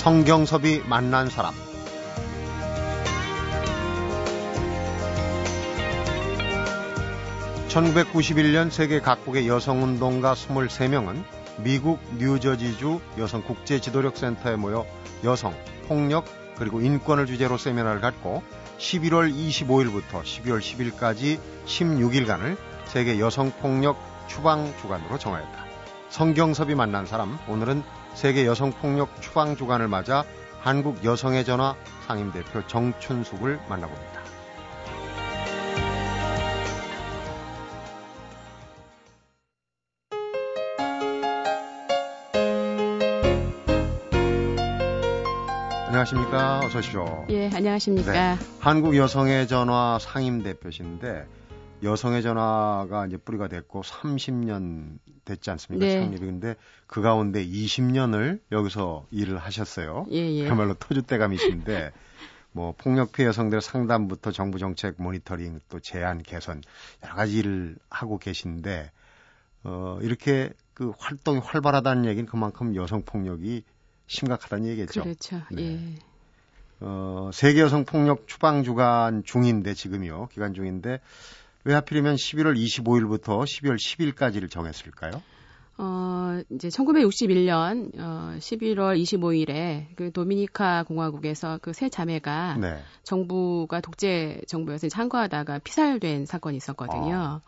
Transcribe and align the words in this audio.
성경섭이 0.00 0.84
만난 0.86 1.28
사람 1.28 1.52
(1991년) 7.68 8.70
세계 8.70 9.00
각국의 9.00 9.46
여성운동가 9.46 10.32
(23명은) 10.32 11.22
미국 11.58 12.00
뉴저지주 12.16 12.98
여성 13.18 13.42
국제 13.42 13.78
지도력 13.78 14.16
센터에 14.16 14.56
모여 14.56 14.86
여성, 15.22 15.54
폭력, 15.86 16.24
그리고 16.56 16.80
인권을 16.80 17.26
주제로 17.26 17.58
세미나를 17.58 18.00
갖고 18.00 18.42
11월 18.78 19.30
25일부터 19.30 20.22
12월 20.22 20.60
10일까지 20.60 21.38
16일간을 21.66 22.56
세계 22.86 23.20
여성 23.20 23.50
폭력 23.50 23.98
추방 24.28 24.72
주간으로 24.80 25.18
정하였다. 25.18 25.66
성경섭이 26.08 26.74
만난 26.74 27.04
사람, 27.04 27.38
오늘은 27.48 27.82
세계 28.14 28.46
여성폭력 28.46 29.22
추방 29.22 29.56
주간을 29.56 29.88
맞아 29.88 30.24
한국 30.60 31.04
여성의 31.04 31.44
전화 31.44 31.74
상임대표 32.06 32.66
정춘숙을 32.66 33.60
만나봅니다. 33.68 34.20
안녕하십니까. 45.86 46.60
어서 46.60 46.78
오십시오. 46.78 47.26
예, 47.30 47.50
안녕하십니까. 47.52 48.12
네, 48.12 48.36
한국 48.60 48.96
여성의 48.96 49.48
전화 49.48 49.98
상임 50.00 50.42
대표신데 50.42 51.26
여성의 51.82 52.22
전화가 52.22 53.06
이제 53.06 53.16
뿌리가 53.16 53.48
됐고 53.48 53.82
30년 53.82 54.98
됐지 55.24 55.50
않습니까? 55.50 55.86
네. 55.86 55.92
창립이 56.00 56.26
근데 56.26 56.56
그 56.86 57.00
가운데 57.02 57.44
20년을 57.44 58.40
여기서 58.52 59.06
일을 59.10 59.38
하셨어요. 59.38 60.06
예, 60.10 60.16
예. 60.16 60.44
그야말로 60.44 60.74
터줏대감이신데 60.74 61.92
뭐 62.52 62.74
폭력 62.76 63.12
피해 63.12 63.28
여성들 63.28 63.60
상담부터 63.60 64.32
정부 64.32 64.58
정책 64.58 64.96
모니터링 64.98 65.60
또 65.68 65.78
제안 65.80 66.22
개선 66.22 66.62
여러 67.04 67.14
가지 67.14 67.38
일을 67.38 67.76
하고 67.88 68.18
계신데 68.18 68.90
어 69.62 69.98
이렇게 70.02 70.50
그 70.74 70.92
활동이 70.98 71.38
활발하다는 71.38 72.06
얘기는 72.06 72.26
그만큼 72.26 72.74
여성 72.74 73.02
폭력이 73.02 73.64
심각하다는 74.06 74.66
얘기겠죠. 74.66 75.02
그렇죠. 75.02 75.42
네. 75.52 75.62
예. 75.62 76.10
어, 76.80 77.30
세계 77.32 77.60
여성 77.60 77.84
폭력 77.84 78.26
추방 78.26 78.64
주간 78.64 79.22
중인데 79.22 79.74
지금이요. 79.74 80.28
기간 80.32 80.54
중인데 80.54 81.00
왜 81.64 81.74
하필이면 81.74 82.16
11월 82.16 82.56
25일부터 82.56 83.42
12월 83.44 83.76
10일까지를 83.76 84.50
정했을까요? 84.50 85.22
어, 85.82 86.42
이제 86.50 86.68
1961년 86.68 87.98
어, 87.98 88.34
11월 88.38 89.00
25일에 89.00 89.86
그 89.96 90.12
도미니카 90.12 90.82
공화국에서 90.84 91.58
그 91.58 91.72
세 91.72 91.88
자매가 91.88 92.58
네. 92.60 92.78
정부가 93.02 93.80
독재 93.80 94.42
정부에서 94.46 94.88
참가하다가 94.88 95.60
피살된 95.60 96.26
사건이 96.26 96.58
있었거든요. 96.58 97.14
아. 97.14 97.40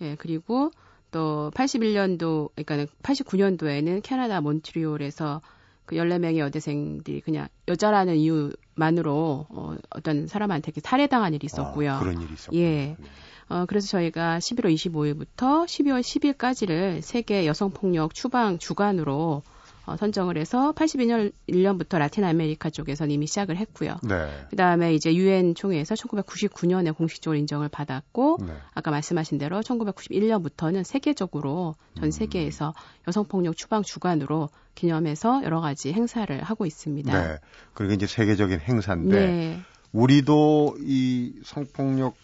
예, 0.00 0.16
그리고 0.16 0.70
또 1.12 1.52
81년도 1.54 2.50
그러니까 2.56 2.92
89년도에는 3.02 4.02
캐나다 4.02 4.40
몬트리올에서 4.40 5.40
그 5.86 5.96
14명의 5.96 6.38
여대생들이 6.38 7.20
그냥 7.20 7.48
여자라는 7.68 8.16
이유만으로 8.16 9.46
어, 9.48 9.76
어떤 9.90 10.26
사람한테 10.26 10.68
이렇게 10.68 10.80
살해당한 10.80 11.32
일이 11.32 11.46
있었고요. 11.46 11.92
아, 11.92 12.00
그런 12.00 12.20
일이 12.20 12.34
있었군요. 12.34 12.60
예. 12.60 12.96
네. 12.98 13.06
어, 13.48 13.64
그래서 13.66 13.86
저희가 13.88 14.38
11월 14.38 14.74
25일부터 14.74 15.64
12월 15.64 16.00
10일까지를 16.00 17.00
세계 17.00 17.46
여성폭력 17.46 18.12
추방 18.14 18.58
주간으로 18.58 19.42
어, 19.86 19.96
선정을 19.96 20.36
해서 20.36 20.72
82년 20.72 21.32
1년부터 21.48 21.98
라틴 21.98 22.24
아메리카 22.24 22.70
쪽에서는 22.70 23.12
이미 23.12 23.26
시작을 23.26 23.56
했고요. 23.56 23.96
네. 24.02 24.28
그다음에 24.50 24.94
이제 24.94 25.14
유엔 25.14 25.54
총회에서 25.54 25.94
1999년에 25.94 26.94
공식적으로 26.94 27.38
인정을 27.38 27.68
받았고 27.68 28.38
네. 28.44 28.52
아까 28.74 28.90
말씀하신 28.90 29.38
대로 29.38 29.60
1991년부터는 29.60 30.82
세계적으로 30.82 31.76
전 31.94 32.04
음. 32.04 32.10
세계에서 32.10 32.74
여성 33.06 33.24
폭력 33.24 33.56
추방 33.56 33.82
주간으로 33.82 34.48
기념해서 34.74 35.42
여러 35.44 35.60
가지 35.60 35.92
행사를 35.92 36.42
하고 36.42 36.66
있습니다. 36.66 37.12
네. 37.12 37.38
그리고 37.72 37.92
이제 37.94 38.06
세계적인 38.06 38.60
행사인데 38.60 39.26
네. 39.26 39.60
우리도 39.92 40.78
이 40.80 41.32
성폭력 41.44 42.16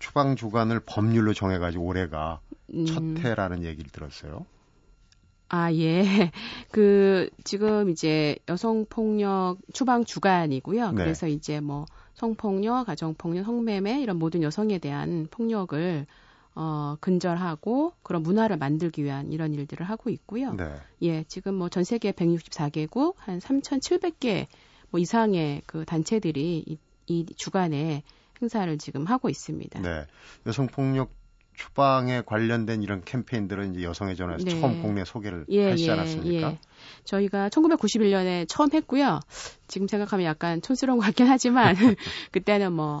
추방 0.00 0.34
주간을 0.34 0.80
법률로 0.84 1.32
정해가지고 1.32 1.84
올해가 1.84 2.40
음. 2.74 2.86
첫 2.86 3.24
해라는 3.24 3.62
얘기를 3.62 3.90
들었어요. 3.90 4.44
아, 5.54 5.72
예. 5.72 6.02
그, 6.72 7.30
지금 7.44 7.88
이제 7.88 8.36
여성폭력 8.48 9.58
추방 9.72 10.04
주간이고요. 10.04 10.90
네. 10.90 10.96
그래서 10.96 11.28
이제 11.28 11.60
뭐 11.60 11.86
성폭력, 12.14 12.86
가정폭력, 12.86 13.44
성매매 13.44 14.00
이런 14.02 14.18
모든 14.18 14.42
여성에 14.42 14.78
대한 14.78 15.28
폭력을 15.30 16.06
어, 16.56 16.96
근절하고 17.00 17.92
그런 18.02 18.24
문화를 18.24 18.56
만들기 18.56 19.04
위한 19.04 19.32
이런 19.32 19.54
일들을 19.54 19.88
하고 19.88 20.10
있고요. 20.10 20.54
네. 20.54 20.72
예, 21.02 21.22
지금 21.24 21.54
뭐 21.54 21.68
전 21.68 21.84
세계 21.84 22.10
164개국 22.10 23.14
한 23.18 23.38
3,700개 23.38 24.46
뭐 24.90 24.98
이상의 24.98 25.62
그 25.66 25.84
단체들이 25.84 26.64
이, 26.66 26.78
이 27.06 27.26
주간에 27.36 28.02
행사를 28.42 28.76
지금 28.78 29.04
하고 29.06 29.28
있습니다. 29.28 29.80
네. 29.80 30.06
여성폭력 30.46 31.10
추방에 31.54 32.22
관련된 32.24 32.82
이런 32.82 33.02
캠페인들은 33.04 33.74
이제 33.74 33.84
여성의 33.84 34.16
전화에서 34.16 34.44
네. 34.44 34.60
처음 34.60 34.82
국내 34.82 35.04
소개를 35.04 35.46
예, 35.48 35.70
하시지 35.70 35.88
예, 35.88 35.92
않았습니까? 35.92 36.50
예. 36.50 36.58
저희가 37.04 37.48
1991년에 37.48 38.46
처음 38.48 38.70
했고요. 38.72 39.20
지금 39.68 39.86
생각하면 39.88 40.26
약간 40.26 40.60
촌스러운 40.60 40.98
것 40.98 41.06
같긴 41.06 41.26
하지만 41.26 41.74
그때는 42.32 42.72
뭐, 42.72 43.00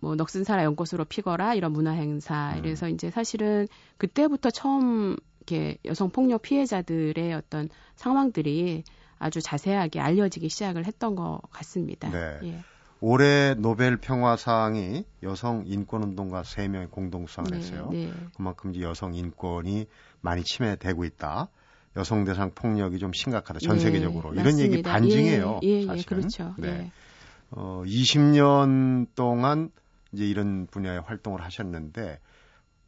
뭐 0.00 0.14
넋은 0.14 0.44
살아 0.44 0.64
연꽃으로 0.64 1.04
피거라 1.06 1.54
이런 1.54 1.72
문화 1.72 1.92
행사. 1.92 2.54
음. 2.56 2.62
그래서 2.62 2.88
이제 2.88 3.10
사실은 3.10 3.66
그때부터 3.98 4.50
처음 4.50 5.16
이렇게 5.40 5.78
여성 5.84 6.10
폭력 6.10 6.42
피해자들의 6.42 7.32
어떤 7.32 7.68
상황들이 7.94 8.84
아주 9.18 9.40
자세하게 9.40 10.00
알려지기 10.00 10.48
시작을 10.48 10.84
했던 10.84 11.14
것 11.16 11.40
같습니다. 11.50 12.10
네. 12.10 12.38
예. 12.42 12.64
올해 13.00 13.54
노벨 13.54 13.98
평화상이 13.98 15.04
여성 15.22 15.64
인권 15.66 16.02
운동가 16.02 16.42
3명이 16.42 16.90
공동 16.90 17.26
수상을 17.26 17.50
네, 17.50 17.58
했어요. 17.58 17.88
네, 17.92 18.06
네. 18.06 18.12
그만큼 18.36 18.74
이제 18.74 18.82
여성 18.82 19.14
인권이 19.14 19.86
많이 20.20 20.42
침해되고 20.42 21.04
있다. 21.04 21.48
여성 21.96 22.24
대상 22.24 22.52
폭력이 22.54 22.98
좀 22.98 23.12
심각하다. 23.12 23.60
전 23.60 23.76
네, 23.76 23.82
세계적으로. 23.82 24.32
이런 24.32 24.44
맞습니다. 24.44 24.72
얘기 24.72 24.82
반증이에요. 24.82 25.60
예, 25.62 25.68
예, 25.68 25.82
예 25.82 25.86
사실은. 25.86 25.98
예, 25.98 26.20
그렇죠. 26.20 26.54
네. 26.58 26.68
예. 26.68 26.92
어, 27.50 27.82
20년 27.86 29.06
동안 29.14 29.70
이제 30.12 30.26
이런 30.26 30.66
분야의 30.66 31.00
활동을 31.00 31.42
하셨는데 31.42 32.18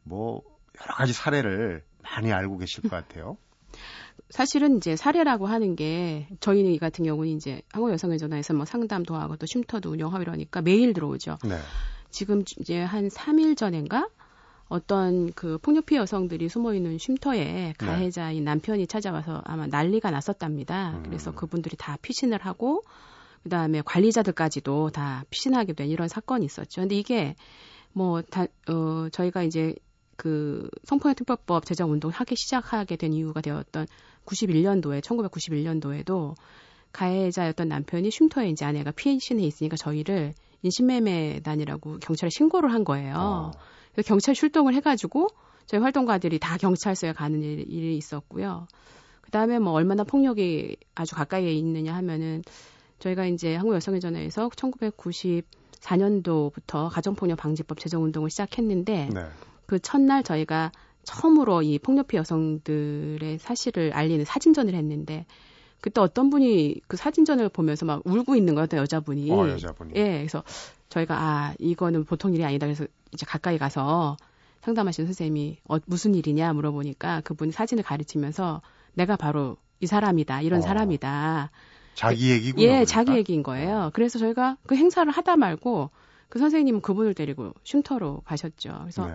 뭐 0.03 0.41
여러 0.81 0.95
가지 0.95 1.13
사례를 1.13 1.83
많이 2.03 2.31
알고 2.31 2.57
계실 2.57 2.83
것 2.83 2.89
같아요. 2.89 3.37
사실은 4.29 4.77
이제 4.77 4.95
사례라고 4.95 5.47
하는 5.47 5.75
게 5.75 6.27
저희 6.39 6.77
같은 6.77 7.03
경우는 7.03 7.31
이제 7.31 7.61
한국 7.71 7.91
여성의 7.91 8.19
전화에서 8.19 8.53
뭐 8.53 8.65
상담도 8.65 9.15
하고 9.15 9.35
또 9.37 9.45
쉼터도 9.45 9.89
운영하고 9.91 10.21
이러니까 10.21 10.61
매일 10.61 10.93
들어오죠. 10.93 11.37
네. 11.43 11.57
지금 12.11 12.43
이제 12.59 12.81
한 12.81 13.07
3일 13.07 13.57
전인가 13.57 14.07
어떤 14.67 15.33
그 15.33 15.57
폭력 15.57 15.87
피해 15.87 15.99
여성들이 15.99 16.47
숨어 16.47 16.75
있는 16.75 16.99
쉼터에 16.99 17.43
네. 17.43 17.73
가해자인 17.77 18.39
네. 18.39 18.51
남편이 18.51 18.85
찾아와서 18.85 19.41
아마 19.45 19.65
난리가 19.65 20.11
났었답니다. 20.11 20.91
음. 20.97 21.03
그래서 21.03 21.33
그분들이 21.33 21.75
다 21.75 21.97
피신을 22.01 22.39
하고 22.45 22.83
그다음에 23.43 23.81
관리자들까지도 23.81 24.91
다 24.91 25.23
피신하게 25.31 25.73
된 25.73 25.87
이런 25.87 26.07
사건이 26.07 26.45
있었죠. 26.45 26.81
근데 26.81 26.95
이게 26.95 27.35
뭐 27.93 28.21
다, 28.21 28.45
어, 28.67 29.09
저희가 29.11 29.41
이제 29.41 29.73
그 30.19 30.69
성폭력 30.83 31.15
특별법 31.15 31.65
제정 31.65 31.91
운동을 31.93 32.13
하기 32.13 32.35
시작하게 32.35 32.97
된 32.97 33.13
이유가 33.13 33.39
되었던 33.39 33.87
91년도에 34.25 35.01
1991년도에도 35.01 36.35
가해자였던 36.91 37.69
남편이 37.69 38.11
쉼터에 38.11 38.49
이제 38.49 38.65
아내가 38.65 38.91
피해신에 38.91 39.41
있으니까 39.41 39.77
저희를 39.77 40.33
인신매매단이라고 40.61 41.99
경찰에 41.99 42.29
신고를 42.31 42.73
한 42.73 42.83
거예요. 42.83 43.15
어. 43.15 43.51
그래서 43.93 44.09
경찰 44.09 44.35
출동을 44.35 44.73
해가지고 44.73 45.29
저희 45.65 45.79
활동가들이 45.79 46.37
다 46.37 46.57
경찰서에 46.57 47.13
가는 47.13 47.41
일, 47.41 47.59
일이 47.71 47.95
있었고요. 47.95 48.67
그 49.21 49.31
다음에 49.31 49.57
뭐 49.57 49.71
얼마나 49.71 50.03
폭력이 50.03 50.75
아주 50.95 51.15
가까이에 51.15 51.53
있느냐 51.53 51.95
하면은 51.95 52.41
저희가 52.99 53.25
이제 53.25 53.55
한국 53.55 53.73
여성의 53.75 54.01
전화에서 54.01 54.49
1994년도부터 54.49 56.89
가정폭력 56.89 57.37
방지법 57.37 57.79
제정 57.79 58.03
운동을 58.03 58.29
시작했는데 58.29 59.07
네. 59.13 59.21
그 59.69 59.77
첫날 59.77 60.23
저희가 60.23 60.71
처음으로 61.03 61.61
이 61.61 61.77
폭력피 61.77 62.17
여성들의 62.17 63.37
사실을 63.37 63.93
알리는 63.93 64.25
사진전을 64.25 64.73
했는데 64.73 65.27
그때 65.79 66.01
어떤 66.01 66.31
분이 66.31 66.81
그 66.87 66.97
사진전을 66.97 67.49
보면서 67.49 67.85
막 67.85 68.01
울고 68.03 68.35
있는 68.35 68.55
거예요, 68.55 68.67
여자분이. 68.73 69.31
어, 69.31 69.47
여자분이. 69.47 69.93
예, 69.95 70.17
그래서 70.17 70.43
저희가 70.89 71.15
아 71.15 71.53
이거는 71.59 72.05
보통 72.05 72.33
일이 72.33 72.43
아니다. 72.43 72.65
그래서 72.65 72.87
이제 73.13 73.27
가까이 73.27 73.59
가서 73.59 74.17
상담하시는 74.61 75.05
선생님이 75.05 75.59
어, 75.69 75.77
무슨 75.85 76.15
일이냐 76.15 76.51
물어보니까 76.53 77.21
그분이 77.21 77.51
사진을 77.51 77.83
가르치면서 77.83 78.63
내가 78.95 79.17
바로 79.17 79.57
이 79.81 79.85
사람이다, 79.85 80.41
이런 80.41 80.59
어. 80.59 80.61
사람이다. 80.63 81.51
자기 81.93 82.31
얘기군요. 82.31 82.63
예, 82.63 82.67
그러니까? 82.69 82.85
자기 82.85 83.11
얘기인 83.11 83.43
거예요. 83.43 83.91
그래서 83.93 84.17
저희가 84.17 84.57
그 84.65 84.75
행사를 84.75 85.09
하다 85.11 85.37
말고 85.37 85.91
그 86.27 86.39
선생님은 86.39 86.81
그분을 86.81 87.13
데리고 87.13 87.53
쉼터로 87.63 88.21
가셨죠. 88.25 88.79
그래서 88.81 89.05
네. 89.05 89.13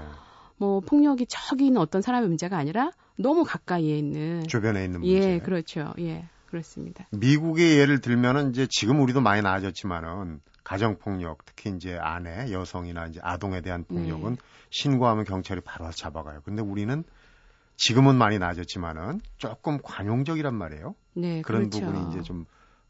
뭐 0.65 0.81
폭력이 0.81 1.27
저기 1.29 1.67
있는 1.67 1.81
어떤 1.81 2.01
사람의 2.01 2.29
문제가 2.29 2.57
아니라 2.57 2.91
너무 3.17 3.45
가까이에 3.45 3.97
있는 3.99 4.47
주변에 4.47 4.85
있는 4.85 5.01
문제. 5.01 5.35
예, 5.35 5.39
그렇죠. 5.39 5.93
예. 5.99 6.29
그렇습니다. 6.47 7.07
미국의 7.11 7.79
예를 7.79 8.01
들면은 8.01 8.51
이제 8.51 8.67
지금 8.71 9.01
우리도 9.01 9.21
많이 9.21 9.43
나아졌지만은 9.43 10.41
가정 10.63 10.97
폭력, 10.99 11.45
특히 11.45 11.71
이제 11.77 11.99
아내, 12.01 12.51
여성이나 12.53 13.07
이제 13.07 13.21
아동에 13.23 13.61
대한 13.61 13.85
폭력은 13.85 14.37
네. 14.37 14.43
신고하면 14.71 15.25
경찰이 15.25 15.61
바로 15.61 15.91
잡아가요. 15.91 16.41
근데 16.45 16.63
우리는 16.63 17.05
지금은 17.77 18.15
많이 18.17 18.39
나아졌지만은 18.39 19.21
조금 19.37 19.79
관용적이란 19.83 20.55
말이에요. 20.55 20.95
네, 21.15 21.43
그런 21.43 21.69
그렇죠. 21.69 21.87
부분이 21.87 22.11
이제 22.11 22.23
좀 22.23 22.47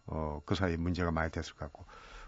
어, 0.06 0.40
그 0.44 0.54
사이에 0.54 0.76
문제가 0.76 1.10
많이 1.10 1.30
됐을 1.32 1.54
것 1.54 1.60
같고. 1.60 1.84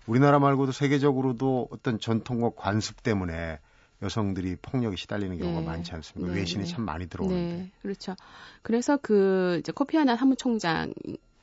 우리나라 0.06 0.38
말고도 0.38 0.72
세계적으로도 0.72 1.69
어떤 1.70 1.98
전통과 2.00 2.50
관습 2.56 3.02
때문에 3.02 3.58
여성들이 4.02 4.56
폭력에 4.60 4.96
시달리는 4.96 5.38
경우가 5.38 5.60
네. 5.60 5.66
많지 5.66 5.93
않습니까? 5.94 6.32
네. 6.32 6.40
외신이 6.40 6.64
네. 6.64 6.70
참 6.70 6.84
많이 6.84 7.06
들어오는데. 7.08 7.56
네. 7.56 7.70
그렇죠. 7.82 8.14
그래서 8.62 8.98
그 9.00 9.58
이제 9.60 9.72
코피아난 9.72 10.16
사무총장 10.16 10.93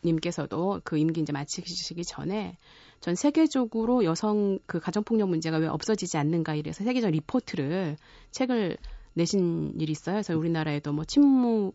님께서도 0.05 0.81
그 0.83 0.97
임기 0.97 1.21
이제 1.21 1.31
마치시기 1.31 2.03
전에 2.03 2.57
전 2.99 3.15
세계적으로 3.15 4.03
여성 4.05 4.59
그 4.65 4.79
가정폭력 4.79 5.29
문제가 5.29 5.57
왜 5.57 5.67
없어지지 5.67 6.17
않는가 6.17 6.55
이래서 6.55 6.83
세계적 6.83 7.11
리포트를 7.11 7.97
책을 8.31 8.77
내신 9.13 9.73
일이 9.79 9.91
있어요. 9.91 10.15
그래서 10.15 10.37
우리나라에도 10.37 10.93
뭐 10.93 11.05
침묵 11.05 11.73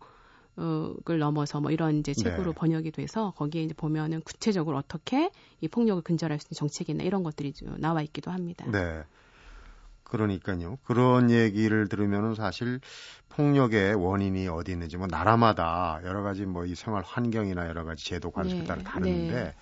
을 0.61 1.19
넘어서 1.21 1.61
뭐 1.61 1.71
이런 1.71 1.99
이제 1.99 2.13
책으로 2.13 2.53
네. 2.53 2.59
번역이 2.59 2.91
돼서 2.91 3.33
거기에 3.37 3.63
이제 3.63 3.75
보면은 3.75 4.21
구체적으로 4.23 4.77
어떻게 4.77 5.31
이 5.61 5.69
폭력을 5.69 6.03
근절할 6.03 6.41
수 6.41 6.49
있는 6.49 6.59
정책이나 6.59 7.05
이런 7.05 7.23
것들이 7.23 7.53
나와 7.77 8.03
있기도 8.03 8.33
합니다. 8.33 8.67
네. 8.69 9.05
그러니까요. 10.09 10.79
그런 10.85 11.31
얘기를 11.31 11.89
들으면은 11.89 12.35
사실 12.35 12.81
폭력의 13.29 13.95
원인이 13.95 14.49
어디 14.49 14.73
있는지 14.73 14.97
뭐 14.97 15.07
나라마다 15.07 16.01
여러 16.05 16.23
가지 16.23 16.45
뭐 16.45 16.65
이 16.65 16.75
생활 16.75 17.03
환경이나 17.05 17.69
여러 17.69 17.85
가지 17.85 18.05
제도 18.05 18.31
관습에 18.31 18.65
따라 18.65 18.79
네. 18.79 18.85
다른데 18.85 19.33
네. 19.33 19.55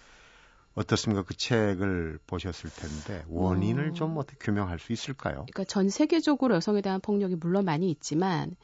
어떻습니까? 0.75 1.23
그 1.23 1.37
책을 1.37 2.19
보셨을 2.27 2.71
텐데 2.71 3.25
원인을 3.29 3.91
어... 3.91 3.93
좀 3.93 4.17
어떻게 4.17 4.39
규명할 4.39 4.79
수 4.79 4.93
있을까요? 4.93 5.47
그러니까 5.53 5.65
전 5.65 5.89
세계적으로 5.89 6.55
여성에 6.55 6.81
대한 6.81 7.01
폭력이 7.01 7.37
물론 7.37 7.65
많이 7.65 7.91
있지만 7.91 8.57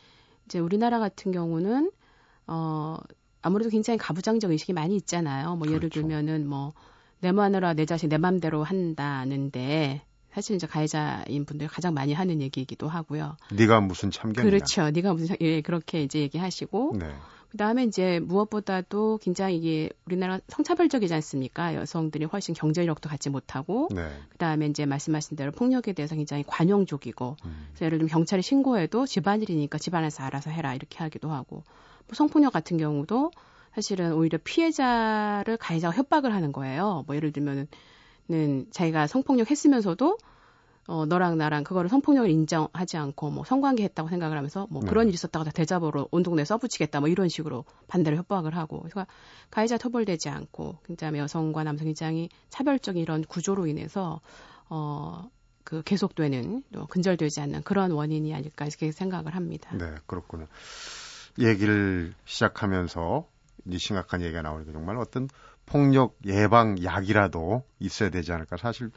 이제 0.46 0.58
우리나라 0.58 0.98
같은 0.98 1.32
경우는 1.32 1.90
어 2.46 2.98
아무래도 3.42 3.70
굉장히 3.70 3.98
가부장적 3.98 4.50
의식이 4.50 4.72
많이 4.72 4.96
있잖아요. 4.96 5.56
뭐 5.56 5.66
그렇죠. 5.66 5.74
예를 5.74 5.90
들면은 5.90 6.46
뭐 6.46 6.72
내 7.22 7.30
마누라 7.30 7.74
내 7.74 7.86
자식 7.86 8.08
내 8.08 8.18
맘대로 8.18 8.64
한다는데 8.64 10.02
사실 10.34 10.56
이제 10.56 10.66
가해자인 10.66 11.44
분들 11.44 11.68
가장 11.68 11.94
많이 11.94 12.12
하는 12.12 12.40
얘기이기도 12.40 12.88
하고요. 12.88 13.36
네가 13.52 13.80
무슨 13.80 14.10
참견이야. 14.10 14.50
그렇죠. 14.50 14.90
네가 14.90 15.12
무슨 15.12 15.28
참, 15.28 15.36
예 15.40 15.60
그렇게 15.60 16.02
이제 16.02 16.20
얘기하시고 16.20 16.96
네. 16.98 17.14
그다음에 17.50 17.84
이제 17.84 18.18
무엇보다도 18.20 19.18
굉장히 19.20 19.58
이게 19.58 19.90
우리나라 20.06 20.40
성차별적이지 20.48 21.12
않습니까? 21.12 21.74
여성들이 21.74 22.24
훨씬 22.24 22.54
경제력도 22.54 23.10
갖지 23.10 23.28
못하고 23.28 23.88
네. 23.94 24.08
그다음에 24.30 24.66
이제 24.66 24.86
말씀하신 24.86 25.36
대로 25.36 25.52
폭력에 25.52 25.92
대해서 25.92 26.14
굉장히 26.14 26.44
관용적이고 26.46 27.36
음. 27.44 27.66
그래서 27.68 27.84
예를 27.84 27.98
들면 27.98 28.08
경찰에 28.08 28.40
신고해도 28.40 29.04
집안일이니까 29.04 29.76
집안에서 29.76 30.22
알아서 30.24 30.48
해라 30.48 30.74
이렇게 30.74 30.96
하기도 30.98 31.30
하고 31.30 31.56
뭐 32.06 32.14
성폭력 32.14 32.54
같은 32.54 32.78
경우도 32.78 33.32
사실은 33.74 34.14
오히려 34.14 34.38
피해자를 34.42 35.58
가해자가 35.58 35.94
협박을 35.94 36.32
하는 36.32 36.52
거예요. 36.52 37.04
뭐 37.06 37.16
예를 37.16 37.32
들면은 37.32 37.68
는 38.32 38.66
자기가 38.70 39.06
성폭력 39.06 39.50
했으면서도 39.50 40.16
어, 40.86 41.04
너랑 41.04 41.36
나랑 41.36 41.64
그거를 41.64 41.90
성폭력을 41.90 42.30
인정하지 42.30 42.96
않고 42.96 43.30
뭐 43.30 43.44
성관계 43.44 43.84
했다고 43.84 44.08
생각을 44.08 44.38
하면서 44.38 44.66
뭐 44.70 44.80
네. 44.82 44.88
그런 44.88 45.06
일이 45.06 45.14
있었다고 45.14 45.44
다 45.44 45.50
대자보로 45.50 46.08
온 46.10 46.22
동네에 46.22 46.46
써붙이겠다 46.46 47.00
뭐 47.00 47.10
이런 47.10 47.28
식으로 47.28 47.66
반대로 47.88 48.16
협박을 48.16 48.56
하고 48.56 48.80
그래서 48.80 49.06
가해자 49.50 49.76
처벌되지 49.76 50.30
않고 50.30 50.78
그다음에 50.84 51.18
여성과 51.18 51.62
남성 51.64 51.88
입장이 51.88 52.30
차별적인 52.48 53.02
이런 53.02 53.22
구조로 53.22 53.66
인해서 53.66 54.22
어, 54.70 55.28
그 55.62 55.82
계속되는 55.82 56.62
또 56.72 56.86
근절되지 56.86 57.42
않는 57.42 57.62
그런 57.64 57.90
원인이 57.90 58.34
아닐까 58.34 58.64
이렇게 58.64 58.92
생각을 58.92 59.36
합니다. 59.36 59.76
네, 59.76 59.94
그렇군요. 60.06 60.46
얘기를 61.38 62.14
시작하면서 62.24 63.28
이 63.66 63.78
심각한 63.78 64.22
얘기가 64.22 64.42
나오니까 64.42 64.72
정말 64.72 64.96
어떤 64.96 65.28
폭력 65.72 66.18
예방 66.26 66.84
약이라도 66.84 67.64
있어야 67.80 68.10
되지 68.10 68.30
않을까. 68.32 68.58
사실 68.58 68.90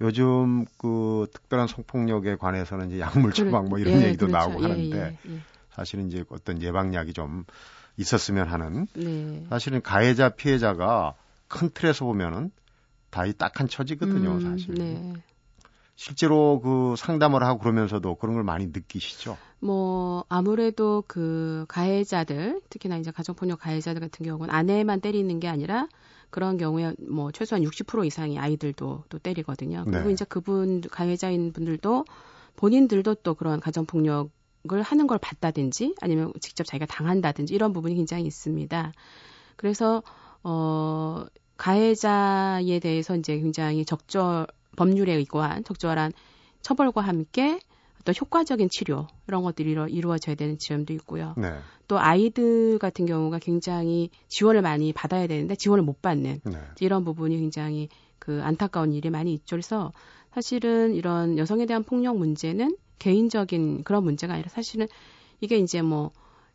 요즘 0.00 0.64
그 0.78 1.26
특별한 1.32 1.68
성폭력에 1.68 2.36
관해서는 2.36 2.88
이제 2.88 3.00
약물 3.00 3.32
처방 3.34 3.68
뭐 3.68 3.78
이런 3.78 4.00
예, 4.00 4.06
얘기도 4.06 4.26
그렇죠. 4.28 4.48
나오고 4.48 4.64
예, 4.64 4.68
하는데 4.68 4.98
예, 4.98 5.30
예, 5.30 5.38
사실은 5.70 6.08
이제 6.08 6.24
어떤 6.30 6.62
예방약이 6.62 7.12
좀 7.12 7.44
있었으면 7.98 8.48
하는 8.48 8.86
네. 8.94 9.44
사실은 9.50 9.82
가해자 9.82 10.30
피해자가 10.30 11.14
큰 11.48 11.68
틀에서 11.68 12.06
보면은 12.06 12.50
다이 13.10 13.34
딱한 13.34 13.68
처지거든요, 13.68 14.30
음, 14.30 14.40
사실. 14.40 14.74
네. 14.74 15.12
실제로 15.96 16.60
그 16.60 16.94
상담을 16.96 17.44
하고 17.44 17.58
그러면서도 17.60 18.14
그런 18.14 18.36
걸 18.36 18.42
많이 18.42 18.68
느끼시죠? 18.68 19.36
뭐 19.60 20.24
아무래도 20.30 21.04
그 21.06 21.66
가해자들 21.68 22.62
특히나 22.70 22.96
이제 22.96 23.10
가정폭력 23.10 23.60
가해자들 23.60 24.00
같은 24.00 24.24
경우는 24.24 24.52
아내만 24.52 25.02
때리는 25.02 25.38
게 25.38 25.48
아니라 25.48 25.88
그런 26.32 26.56
경우에 26.56 26.94
뭐 26.98 27.30
최소한 27.30 27.62
60% 27.62 28.06
이상의 28.06 28.38
아이들도 28.38 29.04
또 29.08 29.18
때리거든요. 29.18 29.84
그리고 29.84 30.08
네. 30.08 30.12
이제 30.12 30.24
그분 30.24 30.80
가해자인 30.80 31.52
분들도 31.52 32.06
본인들도 32.56 33.16
또 33.16 33.34
그런 33.34 33.60
가정 33.60 33.86
폭력 33.86 34.30
을 34.70 34.80
하는 34.80 35.08
걸 35.08 35.18
봤다든지 35.18 35.96
아니면 36.00 36.32
직접 36.40 36.62
자기가 36.62 36.86
당한다든지 36.86 37.52
이런 37.52 37.72
부분이 37.72 37.96
굉장히 37.96 38.24
있습니다. 38.26 38.92
그래서 39.56 40.04
어 40.44 41.26
가해자에 41.56 42.78
대해서 42.78 43.16
이제 43.16 43.40
굉장히 43.40 43.84
적절 43.84 44.46
법률에 44.76 45.14
의거한 45.14 45.64
적절한 45.64 46.12
처벌과 46.60 47.00
함께 47.00 47.58
또 48.04 48.12
효과적인 48.12 48.68
치료 48.70 49.06
이런 49.28 49.42
것들이 49.42 49.70
이루, 49.70 49.88
이루어 49.88 50.18
져야 50.18 50.34
되는 50.34 50.58
지점도 50.58 50.92
있고요. 50.94 51.34
네. 51.36 51.58
또 51.88 51.98
아이들 51.98 52.78
같은 52.78 53.06
경우가 53.06 53.38
굉장히 53.38 54.10
지원을 54.28 54.62
많이 54.62 54.92
받아야 54.92 55.26
되는데 55.26 55.54
지원을 55.54 55.84
못 55.84 56.02
받는 56.02 56.40
네. 56.44 56.58
이런 56.80 57.04
부분이 57.04 57.36
굉장히 57.38 57.88
그 58.18 58.40
안타까운 58.42 58.92
일이 58.92 59.10
많이 59.10 59.32
있죠. 59.34 59.56
그래서 59.56 59.92
사실은 60.32 60.94
이런 60.94 61.38
여성에 61.38 61.66
대한 61.66 61.82
폭력 61.82 62.16
문제는 62.16 62.76
개인적인 62.98 63.84
그런 63.84 64.04
문제가 64.04 64.34
아니라 64.34 64.48
사실은 64.48 64.88
이게 65.40 65.56
이제 65.58 65.82
뭐 65.82 66.12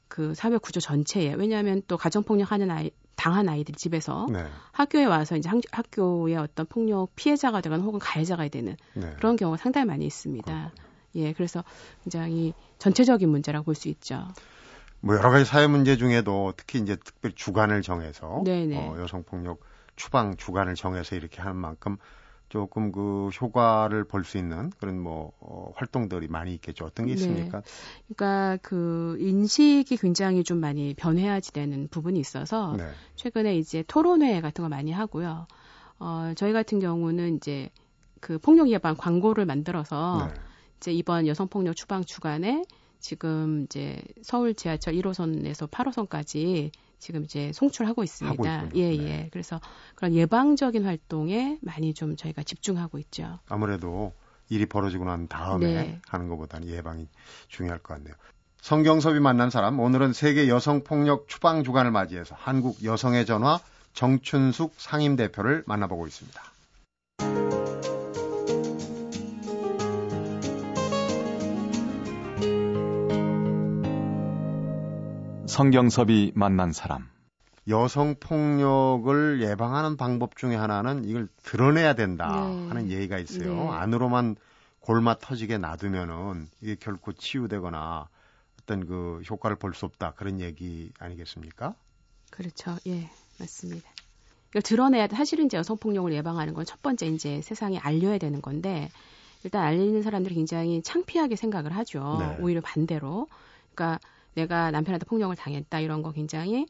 그 0.08 0.34
사회 0.34 0.58
구조 0.58 0.80
전체에 0.80 1.34
왜냐하면 1.34 1.82
또 1.88 1.98
가정 1.98 2.24
폭력하는 2.24 2.72
아이 2.72 2.92
당한 3.16 3.50
아이들 3.50 3.76
집에서 3.76 4.28
네. 4.32 4.46
학교에 4.72 5.06
와서 5.06 5.36
이제 5.36 5.50
학교의 5.72 6.38
어떤 6.38 6.66
폭력 6.68 7.16
피해자가 7.16 7.62
되거나 7.62 7.84
혹은 7.84 8.00
가해자가 8.00 8.48
되는 8.48 8.78
네. 8.94 9.14
그런 9.18 9.36
경우가 9.36 9.58
상당히 9.58 9.86
많이 9.86 10.06
있습니다. 10.06 10.46
그렇군요. 10.46 10.87
예, 11.18 11.34
그래서 11.34 11.64
굉장히 12.04 12.54
전체적인 12.80 13.28
문제라고 13.30 13.66
볼 13.66 13.76
수 13.76 13.90
있죠. 13.90 14.28
뭐 15.00 15.16
여러 15.16 15.30
가지 15.30 15.46
사회 15.46 15.68
문제 15.68 15.96
중에도 15.98 16.54
특히 16.58 16.80
이제 16.80 16.96
특별 16.96 17.32
주간을 17.34 17.82
정해서 17.82 18.42
어, 18.78 18.96
여성 19.00 19.24
폭력 19.24 19.60
추방 19.96 20.36
주간을 20.38 20.76
정해서 20.76 21.16
이렇게 21.16 21.42
하는 21.42 21.56
만큼 21.56 21.98
조금 22.50 22.92
그 22.92 23.30
효과를 23.30 24.06
볼 24.06 24.24
수 24.24 24.38
있는 24.38 24.72
그런 24.80 25.00
뭐 25.00 25.34
어, 25.40 25.72
활동들이 25.76 26.28
많이 26.28 26.54
있겠죠. 26.56 26.86
어떤 26.86 27.06
게 27.06 27.14
네. 27.14 27.20
있습니까? 27.20 27.62
네. 27.62 27.68
그러니까 28.16 28.58
그 28.62 29.18
인식이 29.20 29.98
굉장히 29.98 30.44
좀 30.44 30.60
많이 30.60 30.94
변해야지 30.94 31.52
되는 31.52 31.88
부분이 31.90 32.20
있어서 32.20 32.76
네. 32.78 32.90
최근에 33.16 33.58
이제 33.58 33.84
토론회 33.88 34.40
같은 34.42 34.64
거 34.64 34.70
많이 34.70 34.92
하고요. 34.92 35.46
어, 36.00 36.32
저희 36.36 36.54
같은 36.54 36.80
경우는 36.80 37.38
이제 37.38 37.70
그 38.22 38.40
폭력 38.40 38.70
예방 38.70 38.96
광고를 38.96 39.46
만들어서 39.46 40.28
네. 40.28 40.34
이제 40.78 40.92
이번 40.92 41.28
여성폭력 41.28 41.76
추방 41.76 42.04
주간에 42.06 42.64
지금 43.00 43.64
이제 43.64 44.02
서울 44.24 44.54
지하철 44.54 44.94
1호선에서 44.96 45.70
8호선까지 45.70 46.72
지금 47.00 47.24
이제 47.24 47.52
송출하고 47.54 48.04
있습니다. 48.04 48.70
예, 48.76 48.90
네. 48.90 49.04
예. 49.04 49.30
그래서 49.32 49.60
그런 49.96 50.14
예방적인 50.14 50.84
활동에 50.84 51.60
많이 51.62 51.94
좀 51.94 52.16
저희가 52.16 52.44
집중하고 52.44 52.98
있죠. 53.00 53.40
아무래도 53.48 54.14
일이 54.50 54.66
벌어지고 54.66 55.06
난 55.06 55.28
다음에 55.28 55.66
네. 55.74 56.02
하는 56.08 56.28
것보다는 56.28 56.68
예방이 56.70 57.08
중요할 57.50 57.80
것 57.80 57.96
같네요. 57.96 58.16
성경섭이 58.62 59.20
만난 59.20 59.50
사람, 59.50 59.80
오늘은 59.80 60.14
세계 60.14 60.48
여성폭력 60.48 61.28
추방 61.28 61.64
주간을 61.64 61.92
맞이해서 61.92 62.36
한국 62.38 62.84
여성의 62.84 63.26
전화 63.26 63.60
정춘숙 63.94 64.74
상임대표를 64.78 65.64
만나보고 65.68 66.08
있습니다. 66.08 66.42
성경섭이 75.48 76.34
만난 76.36 76.74
사람 76.74 77.10
여성 77.70 78.16
폭력을 78.20 79.42
예방하는 79.42 79.98
방법 79.98 80.36
중에 80.38 80.56
하나는 80.56 81.06
이걸 81.06 81.28
드러내야 81.44 81.94
된다 81.96 82.28
네. 82.48 82.68
하는 82.70 82.90
얘기가 82.90 83.18
있어요. 83.18 83.54
네. 83.56 83.70
안으로만 83.70 84.36
골마 84.80 85.18
터지게 85.18 85.58
놔두면은 85.58 86.48
이게 86.62 86.76
결코 86.80 87.12
치유되거나 87.12 88.08
어떤 88.62 88.86
그 88.88 89.22
효과를 89.30 89.58
볼 89.58 89.74
수 89.74 89.86
없다 89.86 90.14
그런 90.16 90.40
얘기 90.40 90.92
아니겠습니까? 91.00 91.76
그렇죠. 92.30 92.78
예, 92.88 93.10
맞습니다. 93.40 93.90
이걸 94.52 94.62
드러내야 94.62 95.08
사실은 95.08 95.46
이제 95.48 95.58
여성 95.58 95.78
폭력을 95.78 96.12
예방하는 96.14 96.54
건 96.54 96.66
첫 96.66 96.82
번째 96.82 97.08
이제 97.08 97.42
세상에 97.42 97.78
알려야 97.80 98.18
되는 98.18 98.42
건데 98.42 98.90
일단 99.44 99.64
알리는 99.64 100.02
사람들이 100.04 100.36
굉장히 100.36 100.82
창피하게 100.82 101.36
생각을 101.36 101.76
하죠. 101.76 102.18
네. 102.20 102.38
오히려 102.42 102.62
반대로. 102.62 103.28
그러니까 103.76 104.00
내가 104.38 104.72
남편한테 104.72 105.06
폭력을 105.08 105.36
당했다 105.36 105.80
이런 105.80 106.02
거 106.04 106.12
굉장히 106.12 106.68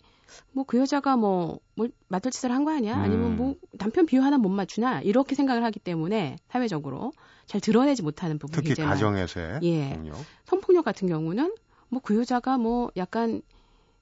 뭐 0.52 0.64
그 0.66 0.78
여자가 0.78 1.16
뭐, 1.18 1.60
뭐 1.76 1.88
맞돌짓을 2.10 2.52
한 2.52 2.66
거 2.66 2.72
아니야? 2.72 2.96
음. 2.96 3.02
아니면 3.04 3.36
뭐 3.38 3.56
남편 3.78 4.06
비유 4.06 4.22
하나 4.24 4.38
못 4.38 4.50
맞추나? 4.50 5.02
이렇게 5.02 5.36
생각을 5.36 5.64
하기 5.66 5.80
때문에 5.80 6.36
사회적으로 6.50 7.14
잘 7.46 7.62
드러내지 7.62 8.02
못하는 8.04 8.38
부분이 8.40 8.68
특히 8.68 8.84
가정에서의 8.84 9.60
예. 9.64 9.94
폭력. 9.96 10.18
성폭력 10.46 10.84
같은 10.86 11.08
경우는 11.08 11.56
뭐 11.90 12.02
그 12.04 12.18
여자가 12.18 12.58
뭐 12.58 12.92
약간 12.98 13.42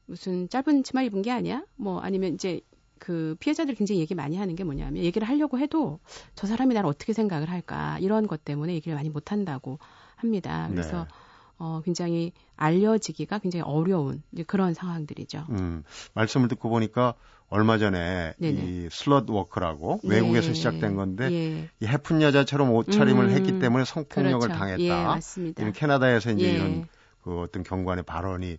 무슨 0.08 0.48
짧은 0.50 0.84
치마 0.84 1.02
입은 1.04 1.22
게 1.22 1.32
아니야? 1.32 1.64
뭐 1.76 2.00
아니면 2.00 2.34
이제 2.34 2.62
그 2.98 3.36
피해자들이 3.40 3.76
굉장히 3.78 4.00
얘기 4.02 4.16
많이 4.16 4.38
하는 4.38 4.56
게 4.56 4.64
뭐냐면 4.64 5.04
얘기를 5.04 5.28
하려고 5.28 5.60
해도 5.60 6.00
저 6.34 6.48
사람이 6.48 6.74
나를 6.74 6.90
어떻게 6.90 7.14
생각을 7.14 7.50
할까 7.52 7.98
이런 8.00 8.26
것 8.28 8.44
때문에 8.46 8.74
얘기를 8.74 8.96
많이 8.96 9.10
못 9.10 9.32
한다고 9.32 9.78
합니다. 10.16 10.68
그래서 10.72 11.04
네. 11.04 11.10
어, 11.58 11.82
굉장히 11.84 12.32
알려지기가 12.58 13.40
굉장히 13.40 13.64
어려운 13.64 14.22
그런 14.48 14.74
상황들이죠. 14.74 15.46
음, 15.50 15.84
말씀을 16.14 16.48
듣고 16.50 16.70
보니까 16.70 17.16
얼마 17.50 17.78
전에 17.78 18.34
네네. 18.38 18.62
이 18.62 18.90
슬럿 18.90 19.30
워크라고 19.30 20.02
예. 20.04 20.10
외국에서 20.10 20.54
시작된 20.54 20.96
건데 20.96 21.32
예. 21.32 21.70
이 21.80 21.86
해픈 21.86 22.22
여자처럼 22.22 22.72
옷차림을 22.72 23.26
음, 23.26 23.30
했기 23.30 23.60
때문에 23.60 23.86
성폭력을 23.86 24.40
그렇죠. 24.40 24.60
당했다. 24.60 24.84
예, 24.84 24.90
맞습니다. 24.90 25.72
캐나다에서 25.72 26.32
이제 26.32 26.46
예. 26.46 26.54
이런 26.56 26.88
그 27.22 27.42
어떤 27.42 27.64
경관의 27.64 28.04
발언이 28.04 28.58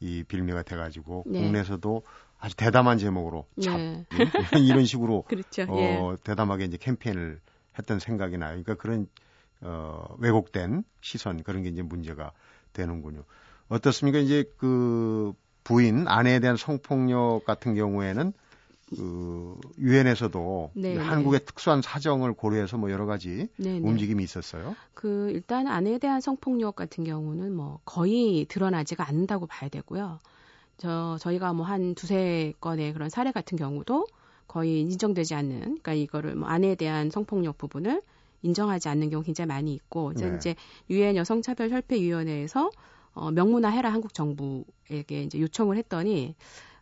이 0.00 0.24
빌미가 0.26 0.62
돼가지고 0.62 1.24
네. 1.26 1.40
국내에서도 1.40 2.02
아주 2.38 2.56
대담한 2.56 2.98
제목으로 2.98 3.46
잡 3.62 3.78
네. 3.78 4.04
이런 4.60 4.84
식으로 4.84 5.22
그렇죠. 5.22 5.64
어, 5.68 6.12
예. 6.12 6.16
대담하게 6.24 6.64
이제 6.64 6.76
캠페인을 6.76 7.40
했던 7.78 7.98
생각이 7.98 8.36
나요. 8.36 8.50
그러니까 8.50 8.74
그런 8.74 9.06
어, 9.60 10.14
왜곡된 10.18 10.84
시선 11.00 11.42
그런 11.42 11.62
게 11.62 11.68
이제 11.70 11.82
문제가 11.82 12.32
되는군요. 12.72 13.24
어떻습니까? 13.68 14.18
이제 14.18 14.44
그 14.58 15.32
부인 15.64 16.06
아내에 16.06 16.40
대한 16.40 16.56
성폭력 16.56 17.44
같은 17.46 17.74
경우에는 17.74 18.32
그 18.96 19.58
유엔에서도 19.78 20.72
네, 20.74 20.94
네. 20.94 21.00
한국의 21.00 21.40
특수한 21.46 21.80
사정을 21.80 22.34
고려해서 22.34 22.76
뭐 22.76 22.90
여러 22.90 23.06
가지 23.06 23.48
네네. 23.56 23.80
네. 23.80 23.88
움직임이 23.88 24.22
있었어요. 24.22 24.76
그 24.92 25.30
일단 25.30 25.66
아내에 25.66 25.98
대한 25.98 26.20
성폭력 26.20 26.76
같은 26.76 27.04
경우는 27.04 27.54
뭐 27.54 27.80
거의 27.84 28.44
드러나지가 28.48 29.08
않는다고 29.08 29.46
봐야 29.46 29.70
되고요. 29.70 30.18
저 30.76 31.16
저희가 31.20 31.52
뭐 31.54 31.64
한 31.64 31.94
두세 31.94 32.52
건의 32.60 32.92
그런 32.92 33.08
사례 33.08 33.32
같은 33.32 33.56
경우도 33.56 34.06
거의 34.46 34.80
인정되지 34.82 35.34
않는 35.34 35.60
그러니까 35.60 35.94
이거를 35.94 36.34
뭐 36.34 36.48
아내에 36.48 36.74
대한 36.74 37.10
성폭력 37.10 37.56
부분을 37.56 38.02
인정하지 38.44 38.88
않는 38.88 39.10
경우 39.10 39.22
굉장히 39.22 39.48
많이 39.48 39.74
있고 39.74 40.12
이제 40.12 40.30
네. 40.30 40.36
이제 40.36 40.54
유엔 40.90 41.16
여성차별 41.16 41.70
협회 41.70 41.96
위원회에서 41.96 42.70
어, 43.14 43.30
명문화해라 43.30 43.92
한국 43.92 44.12
정부에게 44.12 45.22
이제 45.24 45.40
요청을 45.40 45.76
했더니 45.78 46.34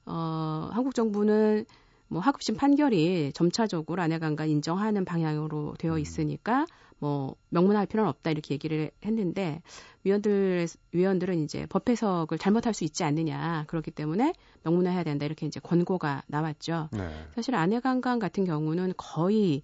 어, 0.04 0.68
한국 0.72 0.94
정부는 0.94 1.64
뭐 2.08 2.20
하급심 2.20 2.56
판결이 2.56 3.32
점차적으로 3.32 4.02
아내간과 4.02 4.44
인정하는 4.44 5.04
방향으로 5.04 5.74
되어 5.78 5.94
음. 5.94 5.98
있으니까 5.98 6.66
뭐 6.98 7.34
명문화할 7.48 7.86
필요는 7.86 8.08
없다 8.08 8.30
이렇게 8.30 8.54
얘기를 8.54 8.90
했는데 9.04 9.62
위원들 10.04 10.68
위원들은 10.92 11.42
이제 11.42 11.66
법 11.66 11.88
해석을 11.88 12.38
잘못할 12.38 12.74
수 12.74 12.84
있지 12.84 13.02
않느냐 13.02 13.64
그렇기 13.66 13.90
때문에 13.90 14.34
명문화해야 14.62 15.02
된다 15.04 15.26
이렇게 15.26 15.46
이제 15.46 15.58
권고가 15.58 16.22
나왔죠. 16.26 16.90
네. 16.92 17.08
사실 17.34 17.54
아내간강 17.54 18.18
같은 18.18 18.44
경우는 18.44 18.92
거의 18.96 19.62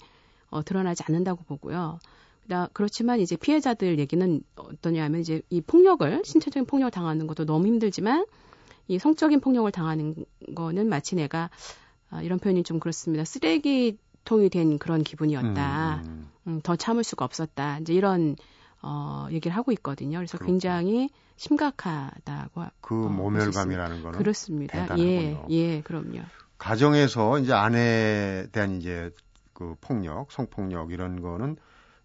어, 0.51 0.63
드러나지 0.63 1.03
않는다고 1.07 1.45
보고요. 1.45 1.99
그렇지만 2.73 3.21
이제 3.21 3.37
피해자들 3.37 3.99
얘기는 3.99 4.41
어떠냐면 4.57 5.21
이제 5.21 5.43
이 5.51 5.61
폭력을 5.61 6.23
신체적인 6.25 6.67
폭력을 6.67 6.91
당하는 6.91 7.27
것도 7.27 7.45
너무 7.45 7.67
힘들지만 7.67 8.25
이 8.87 8.99
성적인 8.99 9.41
폭력을 9.41 9.71
당하는 9.71 10.15
거는 10.55 10.89
마치 10.89 11.15
내가 11.15 11.51
아, 12.11 12.23
이런 12.23 12.39
표현이 12.39 12.63
좀 12.63 12.81
그렇습니다. 12.81 13.25
쓰레기통이 13.25 14.49
된 14.49 14.79
그런 14.79 15.03
기분이었다. 15.03 16.03
음. 16.07 16.31
음, 16.47 16.61
더 16.63 16.75
참을 16.75 17.05
수가 17.05 17.27
없었다. 17.27 17.81
이제 17.81 17.93
이런 17.93 18.35
어, 18.81 19.27
얘기를 19.31 19.55
하고 19.55 19.73
있거든요. 19.73 20.19
그래서 20.19 20.39
그렇구나. 20.39 20.53
굉장히 20.53 21.11
심각하다고. 21.37 22.65
그 22.81 23.07
어, 23.07 23.09
모멸감이라는 23.11 24.03
거는 24.03 24.19
그렇습니다. 24.19 24.73
대단하군요. 24.73 25.47
예, 25.51 25.55
예, 25.55 25.81
그럼요. 25.83 26.21
가정에서 26.57 27.39
이제 27.41 27.53
아내에 27.53 28.47
대한 28.53 28.79
이제 28.79 29.11
그 29.59 29.75
폭력, 29.81 30.31
성폭력 30.31 30.93
이런 30.93 31.21
거는 31.21 31.57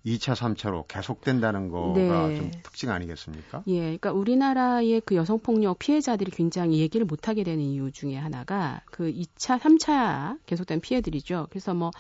2차, 0.08 0.34
3차로 0.36 0.88
계속된다는 0.88 1.70
거가 1.70 2.28
네. 2.28 2.36
좀 2.36 2.52
특징 2.64 2.90
아니겠습니까? 2.90 3.64
예, 3.68 3.80
그러니까 3.80 4.12
우리나라의 4.12 5.02
그 5.06 5.16
여성폭력 5.16 5.78
피해자들이 5.78 6.32
굉장히 6.32 6.80
얘기를 6.80 7.06
못하게 7.06 7.44
되는 7.44 7.64
이유 7.64 7.92
중에 7.92 8.18
하나가 8.18 8.82
그 8.86 9.12
2차, 9.12 9.60
3차 9.60 10.40
계속된 10.48 10.82
피해들이죠. 10.82 11.46
그래서 11.52 11.76
뭐 11.76 11.92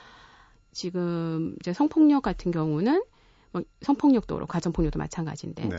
지금 0.71 1.55
이제 1.59 1.71
성폭력 1.71 2.23
같은 2.23 2.51
경우는 2.51 3.03
뭐 3.51 3.61
성폭력도 3.81 4.47
가정폭력도 4.47 4.97
마찬가지인데 4.97 5.69
네. 5.69 5.77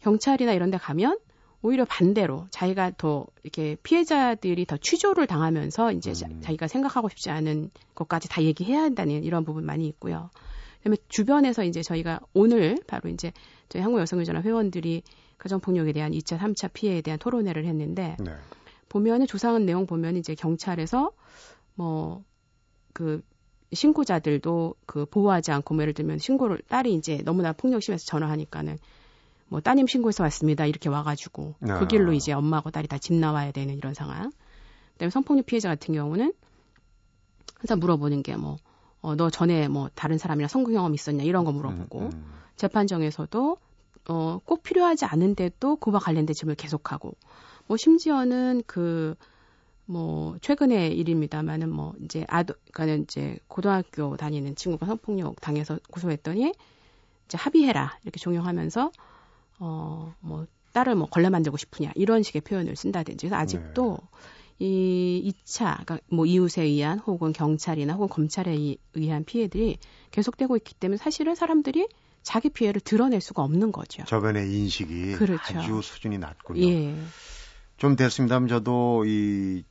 경찰이나 0.00 0.54
이런 0.54 0.70
데 0.70 0.78
가면 0.78 1.18
오히려 1.62 1.84
반대로 1.84 2.46
자기가 2.50 2.92
더 2.96 3.26
이렇게 3.42 3.76
피해자들이 3.82 4.64
더 4.64 4.76
취조를 4.76 5.26
당하면서 5.26 5.92
이제 5.92 6.12
음. 6.26 6.40
자기가 6.40 6.68
생각하고 6.68 7.08
싶지 7.08 7.30
않은 7.30 7.70
것까지 7.94 8.28
다 8.28 8.42
얘기해야 8.42 8.82
한다는 8.82 9.22
이런 9.24 9.44
부분 9.44 9.64
많이 9.66 9.86
있고요. 9.88 10.30
그다음에 10.78 10.96
주변에서 11.08 11.64
이제 11.64 11.82
저희가 11.82 12.20
오늘 12.32 12.78
바로 12.86 13.10
이제 13.10 13.32
저희 13.68 13.82
한국 13.82 14.00
여성의전화 14.00 14.40
회원들이 14.40 15.02
가정폭력에 15.36 15.92
대한 15.92 16.12
2차, 16.12 16.38
3차 16.38 16.72
피해에 16.72 17.02
대한 17.02 17.18
토론회를 17.18 17.66
했는데 17.66 18.16
네. 18.18 18.32
보면은 18.88 19.26
조사한 19.26 19.66
내용 19.66 19.86
보면 19.86 20.16
이제 20.16 20.34
경찰에서 20.34 21.12
뭐 21.74 22.24
그 22.92 23.22
신고자들도 23.72 24.74
그 24.86 25.06
보호하지 25.06 25.52
않고 25.52 25.74
뭐 25.74 25.82
예를 25.82 25.94
들면 25.94 26.18
신고를 26.18 26.60
딸이 26.68 26.92
이제 26.94 27.18
너무나 27.24 27.52
폭력 27.52 27.82
심해서 27.82 28.04
전화하니까는 28.04 28.78
뭐 29.50 29.60
따님 29.60 29.86
신고해서 29.86 30.22
왔습니다. 30.24 30.64
이렇게 30.64 30.88
와가지고 30.88 31.54
아. 31.68 31.78
그 31.78 31.86
길로 31.86 32.12
이제 32.12 32.32
엄마하고 32.32 32.70
딸이 32.70 32.88
다 32.88 32.98
집 32.98 33.14
나와야 33.14 33.52
되는 33.52 33.76
이런 33.76 33.92
상황. 33.92 34.30
그다음에 34.94 35.10
성폭력 35.10 35.46
피해자 35.46 35.68
같은 35.68 35.94
경우는 35.94 36.32
항상 37.58 37.78
물어보는 37.78 38.22
게 38.22 38.36
뭐, 38.36 38.56
어, 39.02 39.14
너 39.16 39.28
전에 39.28 39.68
뭐 39.68 39.90
다른 39.94 40.16
사람이랑 40.16 40.48
성공 40.48 40.72
경험 40.74 40.94
있었냐 40.94 41.24
이런 41.24 41.44
거 41.44 41.52
물어보고 41.52 41.98
음, 41.98 42.10
음. 42.12 42.32
재판정에서도 42.56 43.56
어, 44.08 44.38
꼭 44.44 44.62
필요하지 44.62 45.04
않은데도 45.04 45.76
그와 45.76 45.98
관련된 45.98 46.34
질문을 46.34 46.56
계속하고 46.56 47.14
뭐 47.66 47.76
심지어는 47.76 48.62
그 48.66 49.14
뭐 49.90 50.38
최근의 50.40 50.96
일입니다만은 50.96 51.68
뭐 51.68 51.94
이제 52.04 52.24
아도 52.28 52.54
그러니까 52.72 53.02
이제 53.02 53.38
고등학교 53.48 54.16
다니는 54.16 54.54
친구가 54.54 54.86
성폭력 54.86 55.40
당해서 55.40 55.80
고소했더니 55.90 56.52
이제 57.24 57.36
합의해라 57.36 57.98
이렇게 58.04 58.20
종용하면서 58.20 58.92
어, 59.60 60.14
뭐, 60.20 60.46
딸을 60.72 60.94
뭐 60.96 61.06
걸레 61.08 61.28
만들고 61.28 61.56
싶으냐, 61.56 61.92
이런 61.94 62.22
식의 62.22 62.42
표현을 62.42 62.74
쓴다든지. 62.74 63.26
그래서 63.26 63.36
아직도 63.36 63.98
네. 64.00 64.66
이 64.66 65.32
2차, 65.32 65.84
그러니까 65.84 65.98
뭐 66.10 66.26
이웃에 66.26 66.62
의한 66.62 66.98
혹은 66.98 67.32
경찰이나 67.32 67.94
혹은 67.94 68.08
검찰에 68.08 68.76
의한 68.94 69.24
피해들이 69.24 69.78
계속되고 70.10 70.56
있기 70.58 70.74
때문에 70.74 70.96
사실은 70.96 71.34
사람들이 71.34 71.88
자기 72.22 72.50
피해를 72.50 72.80
드러낼 72.82 73.20
수가 73.20 73.42
없는 73.42 73.72
거죠. 73.72 74.04
저변의 74.04 74.52
인식이 74.52 75.14
그렇죠. 75.14 75.58
아주 75.58 75.80
수준이 75.82 76.18
낮군요. 76.18 76.60
예. 76.62 76.94
좀 77.78 77.96
됐습니다만 77.96 78.48
저도 78.48 79.04
이 79.06 79.64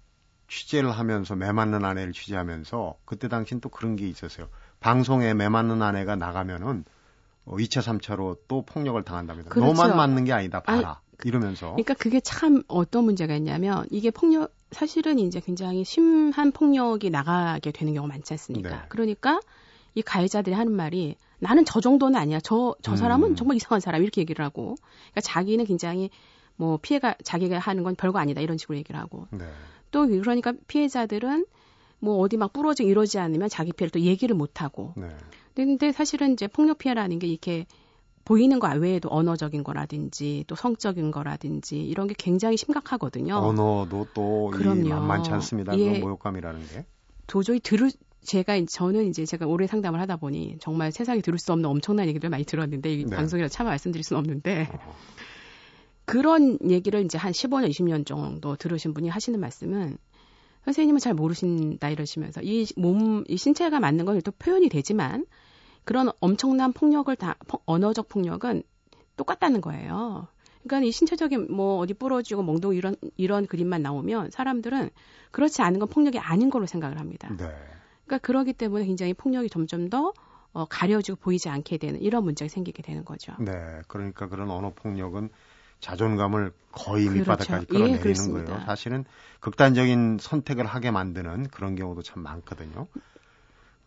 취재를 0.48 0.92
하면서 0.92 1.36
매 1.36 1.52
맞는 1.52 1.86
아내를 1.86 2.12
취재하면서 2.12 2.96
그때 3.06 3.28
당시는 3.28 3.62
또 3.62 3.70
그런 3.70 3.96
게 3.96 4.08
있었어요. 4.08 4.50
방송에 4.80 5.36
매 5.36 5.48
맞는 5.48 5.84
아내가 5.84 6.16
나가면은 6.16 6.86
어, 7.46 7.56
2차, 7.56 7.82
3차로 7.82 8.38
또 8.48 8.64
폭력을 8.64 9.02
당한답니다. 9.04 9.50
그렇죠. 9.50 9.74
너만 9.74 9.98
맞는 9.98 10.26
게 10.26 10.34
아니다. 10.34 10.62
봐라. 10.62 10.90
아, 10.90 11.02
이러면서. 11.24 11.72
그러니까 11.72 11.94
그게 11.96 12.20
참 12.20 12.64
어떤 12.68 13.06
문제가 13.06 13.36
있냐면 13.36 13.86
이게 13.92 14.12
폭력 14.12 14.54
사실은 14.72 15.20
이제 15.20 15.40
굉장히 15.40 15.84
심한 15.84 16.52
폭력이 16.52 17.10
나가게 17.10 17.72
되는 17.72 17.94
경우가 17.94 18.14
많지 18.14 18.34
않습니까? 18.34 18.70
네. 18.70 18.82
그러니까 18.90 19.40
이 19.96 20.02
가해자들이 20.02 20.56
하는 20.56 20.72
말이 20.72 21.16
나는 21.40 21.66
저 21.66 21.82
정도는 21.82 22.20
아니야. 22.20 22.40
저, 22.40 22.76
저 22.82 22.96
사람은 22.96 23.32
음. 23.32 23.36
정말 23.36 23.58
이상한 23.58 23.80
사람 23.80 24.04
이렇게 24.04 24.22
얘기를 24.22 24.44
하고. 24.44 24.76
그러니까 25.12 25.22
자기는 25.22 25.66
굉장히 25.66 26.10
뭐 26.56 26.78
피해가 26.82 27.16
자기가 27.24 27.58
하는 27.60 27.84
건 27.84 27.96
별거 27.96 28.20
아니다 28.20 28.42
이런 28.42 28.58
식으로 28.58 28.78
얘기를 28.78 29.00
하고. 29.00 29.28
네. 29.32 29.46
또 29.92 30.06
그러니까 30.08 30.54
피해자들은 30.68 31.46
뭐 32.00 32.18
어디 32.20 32.38
막 32.38 32.54
부러지고 32.54 32.90
이러지 32.90 33.20
않으면 33.20 33.50
자기 33.50 33.72
피해를 33.74 33.92
또 33.92 34.00
얘기를 34.00 34.36
못 34.36 34.62
하고. 34.62 34.94
네. 34.96 35.10
근데 35.56 35.92
사실은 35.92 36.34
이제 36.34 36.48
폭력 36.48 36.78
피해라는 36.78 37.20
게 37.20 37.28
이렇게 37.28 37.66
보이는 38.24 38.60
거 38.60 38.70
외에도 38.70 39.10
언어적인 39.12 39.64
거라든지 39.64 40.46
또 40.48 40.56
성적인 40.56 41.12
거라든지 41.12 41.82
이런 41.82 42.08
게 42.08 42.14
굉장히 42.18 42.58
심각하거든요. 42.58 43.36
언어도 43.36 44.08
또 44.14 44.52
그럼요. 44.54 44.90
만만치 44.90 45.32
않습니다. 45.32 45.78
예. 45.78 46.00
그 46.00 46.06
모욕감이라는 46.06 46.68
게. 46.68 46.86
도저히 47.28 47.60
들을 47.60 47.92
제가 48.22 48.54
저는 48.70 49.08
이제 49.08 49.26
제가 49.26 49.48
오래 49.48 49.66
상담을 49.66 50.00
하다 50.02 50.18
보니 50.18 50.58
정말 50.60 50.92
세상에 50.92 51.22
들을 51.22 51.40
수 51.40 51.52
없는 51.54 51.70
엄청난 51.70 52.08
얘기들 52.08 52.30
많이 52.30 52.44
들었는데 52.44 52.94
이 52.94 53.06
네. 53.06 53.16
방송이라 53.16 53.48
차마 53.48 53.72
말씀드릴 53.72 54.04
수는 54.04 54.20
없는데 54.20 54.70
어. 54.72 54.96
그런 56.06 56.58
얘기를 56.68 57.04
이제 57.06 57.18
한 57.18 57.32
15년, 57.32 57.70
20년 57.70 58.06
정도 58.06 58.56
들으신 58.56 58.94
분이 58.94 59.10
하시는 59.10 59.40
말씀은 59.40 59.98
선생님은 60.66 61.00
잘 61.00 61.14
모르신다 61.14 61.90
이러시면서 61.90 62.42
이 62.44 62.68
몸, 62.76 63.24
이 63.28 63.38
신체가 63.38 63.80
맞는 63.80 64.06
건또 64.06 64.32
표현이 64.32 64.70
되지만 64.70 65.26
그런 65.84 66.12
엄청난 66.20 66.74
폭력을 66.74 67.16
다, 67.16 67.36
언어적 67.66 68.10
폭력은 68.10 68.64
똑같다는 69.16 69.62
거예요. 69.62 70.28
그러니까 70.64 70.88
이 70.88 70.92
신체적인 70.92 71.48
뭐 71.52 71.78
어디 71.78 71.94
부러지고 71.94 72.44
멍동 72.44 72.76
이런 72.76 72.96
이런 73.18 73.48
그림만 73.48 73.82
나오면 73.82 74.32
사람들은 74.32 74.90
그렇지 75.32 75.62
않은 75.62 75.80
건 75.80 75.90
폭력이 75.90 76.20
아닌 76.20 76.50
걸로 76.50 76.66
생각을 76.66 77.00
합니다. 77.00 77.30
네. 77.30 77.46
그러니까 78.06 78.18
그러기 78.20 78.54
때문에 78.54 78.86
굉장히 78.86 79.14
폭력이 79.14 79.50
점점 79.50 79.90
더 79.90 80.14
어, 80.52 80.66
가려지고 80.66 81.18
보이지 81.18 81.48
않게 81.50 81.78
되는 81.78 82.02
이런 82.02 82.24
문제가 82.24 82.50
생기게 82.50 82.82
되는 82.82 83.06
거죠. 83.06 83.34
네, 83.40 83.52
그러니까 83.88 84.28
그런 84.28 84.50
언어 84.50 84.72
폭력은 84.74 85.30
자존감을 85.80 86.52
거의 86.72 87.06
그렇죠. 87.06 87.20
밑바닥까지 87.20 87.66
끌어내리는 87.68 88.40
예, 88.40 88.44
거예요. 88.46 88.62
사실은 88.66 89.06
극단적인 89.40 90.18
선택을 90.20 90.66
하게 90.66 90.92
만드는 90.92 91.48
그런 91.48 91.76
경우도 91.76 92.02
참 92.02 92.24
많거든요. 92.24 92.88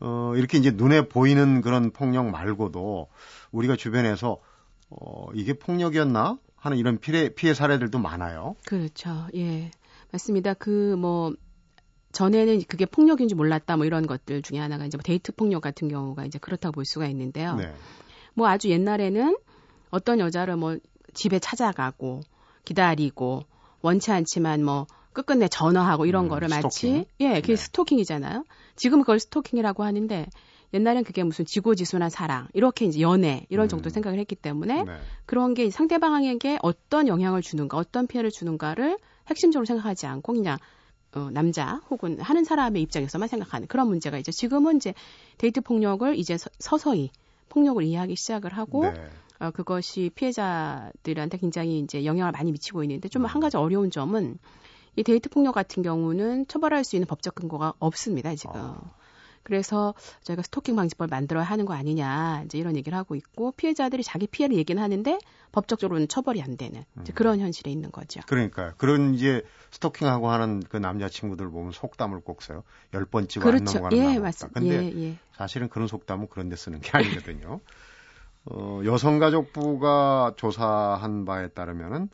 어, 0.01 0.33
이렇게 0.37 0.59
이제 0.59 0.71
눈에 0.73 1.09
보이는 1.09 1.61
그런 1.61 1.91
폭력 1.91 2.29
말고도 2.31 3.09
우리가 3.53 3.77
주변에서 3.77 4.41
어, 4.91 5.27
이게 5.35 5.53
폭력이었나 5.53 6.39
하는 6.57 6.77
이런 6.77 6.99
피해, 6.99 7.29
피해 7.29 7.55
사례들도 7.55 7.99
많아요. 7.99 8.57
그렇죠. 8.67 9.29
예. 9.35 9.71
맞습니다. 10.13 10.55
그 10.55 10.97
뭐 10.99 11.33
전에는 12.13 12.63
그게 12.69 12.85
폭력인 12.87 13.29
지 13.29 13.35
몰랐다 13.35 13.77
뭐 13.77 13.87
이런 13.87 14.07
것들 14.07 14.43
중에 14.43 14.59
하나가 14.59 14.85
이제 14.85 14.97
뭐 14.97 15.03
데이트 15.03 15.33
폭력 15.33 15.63
같은 15.63 15.89
경우가 15.89 16.25
이제 16.27 16.39
그렇다고 16.39 16.73
볼 16.73 16.85
수가 16.85 17.07
있는데요. 17.07 17.57
네. 17.57 17.73
뭐 18.35 18.49
아주 18.49 18.69
옛날에는 18.69 19.37
어떤 19.91 20.21
여자를 20.21 20.57
뭐 20.57 20.77
집에 21.15 21.39
찾아가고 21.39 22.21
기다리고 22.65 23.45
원치 23.81 24.13
않지만 24.13 24.65
뭐 24.65 24.87
끝끝내 25.13 25.49
전화하고 25.49 26.07
이런 26.07 26.25
음, 26.25 26.29
거를 26.29 26.49
스토킹? 26.49 26.95
마치 26.95 27.07
예, 27.21 27.41
그게 27.41 27.55
네. 27.55 27.57
스토킹이잖아요. 27.57 28.45
지금 28.77 29.01
그걸 29.01 29.21
스토킹이라고 29.21 29.85
하는데 29.85 30.27
옛날엔 30.75 31.05
그게 31.05 31.23
무슨 31.23 31.45
지고지순한 31.45 32.09
사랑 32.09 32.49
이렇게 32.55 32.87
이제 32.87 33.01
연애 33.01 33.45
이런 33.51 33.69
정도 33.69 33.89
음. 33.89 33.91
생각을 33.91 34.19
했기 34.19 34.35
때문에 34.35 34.85
네. 34.85 34.93
그런 35.27 35.55
게 35.55 35.71
상대방에게 35.71 36.59
어떤 36.63 37.09
영향을 37.09 37.43
주는가 37.43 37.77
어떤 37.77 38.07
피해를 38.07 38.31
주는가를 38.31 38.99
핵심적으로 39.29 39.67
생각하지 39.67 40.07
않고 40.07 40.33
그냥 40.33 40.59
어, 41.15 41.29
남자 41.31 41.83
혹은 41.91 42.19
하는 42.21 42.45
사람의 42.45 42.81
입장에서만 42.83 43.29
생각하는 43.29 43.69
그런 43.69 43.89
문제가 43.89 44.19
이제 44.19 44.33
지금은 44.33 44.77
이제 44.77 44.95
데이트 45.37 45.61
폭력을 45.61 46.17
이제 46.17 46.39
서, 46.39 46.79
서히 46.79 47.11
폭력을 47.51 47.83
이해하기 47.85 48.17
시작을 48.17 48.57
하고 48.57 48.85
네. 48.85 49.11
어, 49.43 49.51
그것이 49.51 50.11
피해자들한테 50.15 51.39
굉장히 51.39 51.81
이제 51.81 52.05
영향을 52.05 52.31
많이 52.33 52.53
미치고 52.53 52.85
있는데 52.85 53.09
좀 53.09 53.25
한 53.25 53.41
가지 53.41 53.57
어려운 53.57 53.91
점은 53.91 54.39
이 54.95 55.03
데이트 55.03 55.29
폭력 55.31 55.55
같은 55.55 55.83
경우는 55.83 56.47
처벌할 56.47 56.85
수 56.85 56.97
있는 56.97 57.07
법적 57.07 57.35
근거가 57.35 57.73
없습니다, 57.79 58.35
지금. 58.35 58.53
어. 58.57 58.95
그래서 59.43 59.95
저희가 60.23 60.43
스토킹 60.43 60.77
방지법을 60.77 61.09
만들어야 61.09 61.43
하는 61.45 61.65
거 61.65 61.75
아니냐 61.75 62.43
이제 62.45 62.59
이런 62.59 62.77
얘기를 62.77 62.97
하고 62.97 63.17
있고 63.17 63.51
피해자들이 63.53 64.05
자기 64.05 64.29
피해를 64.29 64.57
얘기는 64.57 64.81
하는데 64.81 65.19
법적으로는 65.51 66.07
처벌이 66.07 66.41
안 66.43 66.57
되는 66.57 66.85
음. 66.97 67.05
그런 67.15 67.41
현실에 67.41 67.71
있는 67.71 67.91
거죠. 67.91 68.21
그러니까 68.29 68.75
그런 68.77 69.15
이제 69.15 69.43
스토킹하고 69.73 70.31
하는 70.31 70.63
그 70.69 70.77
남자 70.77 71.09
친구들 71.09 71.51
보면 71.51 71.73
속담을 71.73 72.21
꼭 72.21 72.43
써요. 72.43 72.63
열번 72.95 73.27
찍어 73.27 73.45
그렇죠. 73.45 73.79
안 73.79 73.83
넘어가는 73.83 74.15
예, 74.15 74.19
맞습니다. 74.21 74.61
근데 74.61 74.85
예, 74.95 75.03
예. 75.09 75.19
사실은 75.33 75.69
그런 75.69 75.89
속담은 75.89 76.29
그런 76.29 76.49
데 76.49 76.55
쓰는 76.55 76.81
게 76.81 76.91
아니거든요. 76.93 77.61
어, 78.45 78.81
여성가족부가 78.85 80.35
조사한 80.37 81.25
바에 81.25 81.49
따르면은 81.49 82.09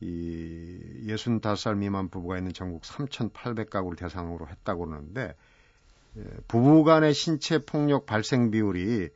이 0.00 1.06
65살 1.06 1.76
미만 1.76 2.08
부부가 2.08 2.36
있는 2.36 2.52
전국 2.52 2.82
3,800가구를 2.82 3.96
대상으로 3.96 4.48
했다고 4.48 4.86
그러는데 4.86 5.34
예, 6.16 6.22
부부 6.48 6.84
간의 6.84 7.14
신체 7.14 7.64
폭력 7.64 8.06
발생 8.06 8.50
비율이 8.50 9.08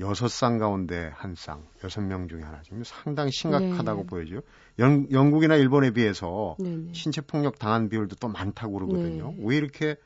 여섯 0.00 0.28
쌍 0.28 0.58
가운데 0.58 1.10
한 1.14 1.34
쌍, 1.34 1.66
여섯 1.84 2.00
명 2.00 2.28
중에 2.28 2.42
하나 2.42 2.62
지금 2.62 2.82
상당히 2.82 3.30
심각하다고 3.30 4.02
네. 4.02 4.06
보여져요. 4.06 4.40
영, 4.78 5.06
영국이나 5.10 5.56
일본에 5.56 5.90
비해서 5.90 6.56
네, 6.58 6.76
네. 6.76 6.92
신체 6.94 7.20
폭력 7.20 7.58
당한 7.58 7.88
비율도 7.88 8.16
또 8.16 8.28
많다고 8.28 8.74
그러거든요. 8.74 9.32
네. 9.32 9.42
왜 9.44 9.56
이렇게 9.56 9.96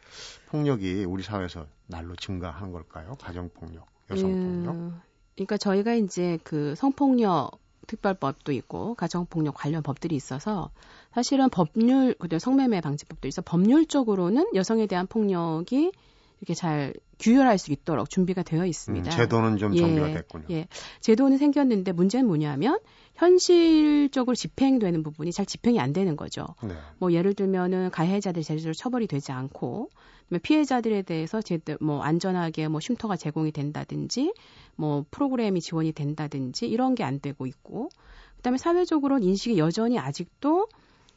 폭력이 0.48 1.04
우리 1.04 1.22
사회에서 1.22 1.66
날로 1.86 2.16
증가하는 2.16 2.72
걸까요? 2.72 3.14
가정 3.20 3.48
폭력, 3.48 3.86
여성 4.10 4.32
폭력? 4.32 5.05
음, 5.36 5.46
그러니까 5.46 5.56
저희가 5.58 5.94
이제 5.94 6.38
그 6.44 6.74
성폭력 6.76 7.58
특별법도 7.86 8.52
있고 8.52 8.94
가정폭력 8.94 9.54
관련 9.54 9.82
법들이 9.82 10.16
있어서 10.16 10.70
사실은 11.12 11.48
법률 11.50 12.14
그다음 12.14 12.38
성매매 12.38 12.80
방지법도 12.80 13.28
있어 13.28 13.42
법률적으로는 13.42 14.54
여성에 14.54 14.86
대한 14.86 15.06
폭력이 15.06 15.92
이렇게 16.40 16.54
잘 16.54 16.92
규율할 17.18 17.56
수 17.56 17.72
있도록 17.72 18.10
준비가 18.10 18.42
되어 18.42 18.66
있습니다. 18.66 19.10
음, 19.10 19.16
제도는 19.16 19.56
좀 19.56 19.74
정비가 19.74 20.10
예, 20.10 20.14
됐군요. 20.14 20.44
예, 20.50 20.68
제도는 21.00 21.38
생겼는데 21.38 21.92
문제는 21.92 22.26
뭐냐면 22.26 22.78
현실적으로 23.14 24.34
집행되는 24.34 25.02
부분이 25.02 25.32
잘 25.32 25.46
집행이 25.46 25.80
안 25.80 25.94
되는 25.94 26.16
거죠. 26.16 26.46
네. 26.62 26.74
뭐 26.98 27.12
예를 27.12 27.32
들면은 27.32 27.90
가해자들 27.90 28.42
제대로 28.42 28.74
처벌이 28.74 29.06
되지 29.06 29.32
않고 29.32 29.88
피해자들에 30.42 31.02
대해서 31.02 31.40
제대로 31.40 31.78
뭐 31.80 32.02
안전하게 32.02 32.68
뭐 32.68 32.80
쉼터가 32.80 33.16
제공이 33.16 33.52
된다든지 33.52 34.34
뭐 34.74 35.06
프로그램이 35.10 35.62
지원이 35.62 35.92
된다든지 35.92 36.66
이런 36.66 36.94
게 36.94 37.06
안 37.06 37.20
되고 37.20 37.46
있고 37.46 37.88
그다음에 38.36 38.58
사회적으로 38.58 39.18
인식이 39.18 39.58
여전히 39.58 39.98
아직도 39.98 40.68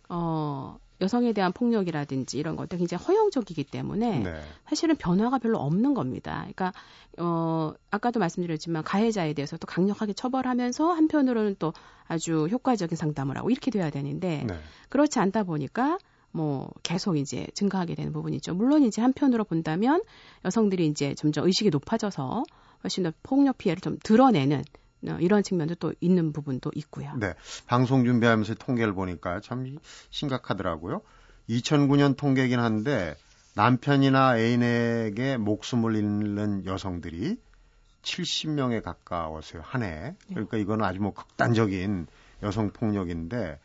어 0.08 0.78
여성에 1.02 1.34
대한 1.34 1.54
폭력이라든지 1.54 2.38
이런 2.38 2.56
것들 2.56 2.78
굉장히 2.78 3.04
허용적이기 3.04 3.64
때문에 3.66 4.20
네. 4.20 4.42
사실은 4.68 4.96
변화가 4.96 5.38
별로 5.40 5.60
없는 5.60 5.94
겁니다. 5.94 6.40
그러니까 6.40 6.74
어 7.18 7.74
아까도 7.92 8.20
말씀드렸지만 8.20 8.84
가해자에 8.84 9.34
대해서 9.34 9.58
또 9.58 9.66
강력하게 9.66 10.14
처벌하면서 10.14 10.92
한편으로는 10.92 11.56
또 11.60 11.74
아주 12.08 12.48
효과적인 12.50 12.96
상담을 12.96 13.38
하고 13.38 13.50
이렇게 13.50 13.72
돼야 13.72 13.90
되는데 13.90 14.46
네. 14.48 14.56
그렇지 14.90 15.20
않다 15.20 15.44
보니까 15.44 15.98
뭐 16.32 16.72
계속 16.84 17.18
이제 17.18 17.48
증가하게 17.54 17.96
되는 17.96 18.12
부분이죠. 18.14 18.54
물론 18.54 18.84
이제 18.84 19.02
한편으로 19.02 19.46
본다면 19.46 20.02
여성들이 20.46 20.86
이제 20.88 21.16
점점 21.16 21.46
의식이 21.46 21.70
높아져서 21.70 22.44
훨씬 22.84 23.04
더 23.04 23.12
폭력 23.24 23.58
피해를 23.58 23.82
좀 23.82 23.98
드러내는 24.04 24.60
어, 24.60 24.79
이런 25.02 25.44
측면도 25.44 25.76
또 25.76 25.94
있는 26.02 26.34
부분도 26.34 26.72
있고요. 26.76 27.14
네. 27.18 27.34
방송 27.68 28.04
준비하면서 28.06 28.56
통계를 28.56 28.94
보니까 28.94 29.40
참 29.40 29.78
심각하더라고요. 30.10 31.02
2009년 31.50 32.16
통계긴 32.16 32.60
한데 32.60 33.16
남편이나 33.56 34.38
애인에게 34.38 35.38
목숨을 35.38 35.96
잃는 35.96 36.66
여성들이 36.66 37.38
70명에 38.02 38.82
가까웠어요. 38.84 39.62
한 39.66 39.84
해. 39.84 40.16
그러니까 40.30 40.58
이거는 40.58 40.86
아주 40.86 41.02
뭐 41.02 41.14
극단적인 41.14 42.08
여성 42.44 42.72
폭력인데 42.72 43.60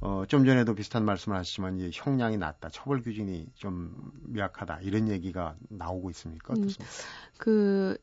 어, 0.00 0.24
좀 0.28 0.44
전에도 0.44 0.74
비슷한 0.74 1.04
말씀을 1.04 1.36
하시지만 1.36 1.78
이제 1.78 1.90
형량이 1.92 2.36
낮다, 2.36 2.68
처벌 2.68 3.02
규정이 3.02 3.46
좀 3.54 4.12
미약하다 4.26 4.80
이런 4.82 5.08
얘기가 5.08 5.56
나오고 5.68 6.10
있습니까? 6.10 6.54
음, 6.54 6.62
어떻습니까? 6.62 6.84
음, 6.84 7.32
그 7.36 7.98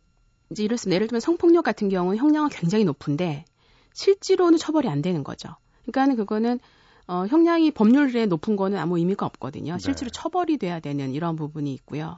이제 0.50 0.64
이렇습니다. 0.64 0.96
예를 0.96 1.08
들면 1.08 1.20
성폭력 1.20 1.64
같은 1.64 1.90
경우는 1.90 2.18
형량은 2.18 2.50
굉장히 2.50 2.86
높은데 2.86 3.46
실제로는 3.94 4.58
처벌이 4.58 4.88
안 4.88 5.02
되는 5.02 5.24
거죠. 5.24 5.50
그러니까는 5.84 6.16
그거는 6.16 6.60
어, 7.08 7.26
형량이 7.28 7.72
법률에 7.72 8.26
높은 8.26 8.56
거는 8.56 8.78
아무 8.78 8.98
의미가 8.98 9.26
없거든요. 9.26 9.74
네. 9.74 9.80
실제로 9.80 10.10
처벌이 10.10 10.58
돼야 10.58 10.80
되는 10.80 11.14
이런 11.14 11.36
부분이 11.36 11.74
있고요. 11.76 12.18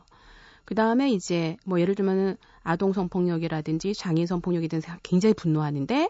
그 0.65 0.75
다음에 0.75 1.11
이제 1.11 1.57
뭐 1.65 1.79
예를 1.79 1.95
들면은 1.95 2.37
아동 2.63 2.93
성폭력이라든지 2.93 3.93
장애인 3.93 4.27
성폭력이든 4.27 4.81
굉장히 5.03 5.33
분노하는데 5.33 6.09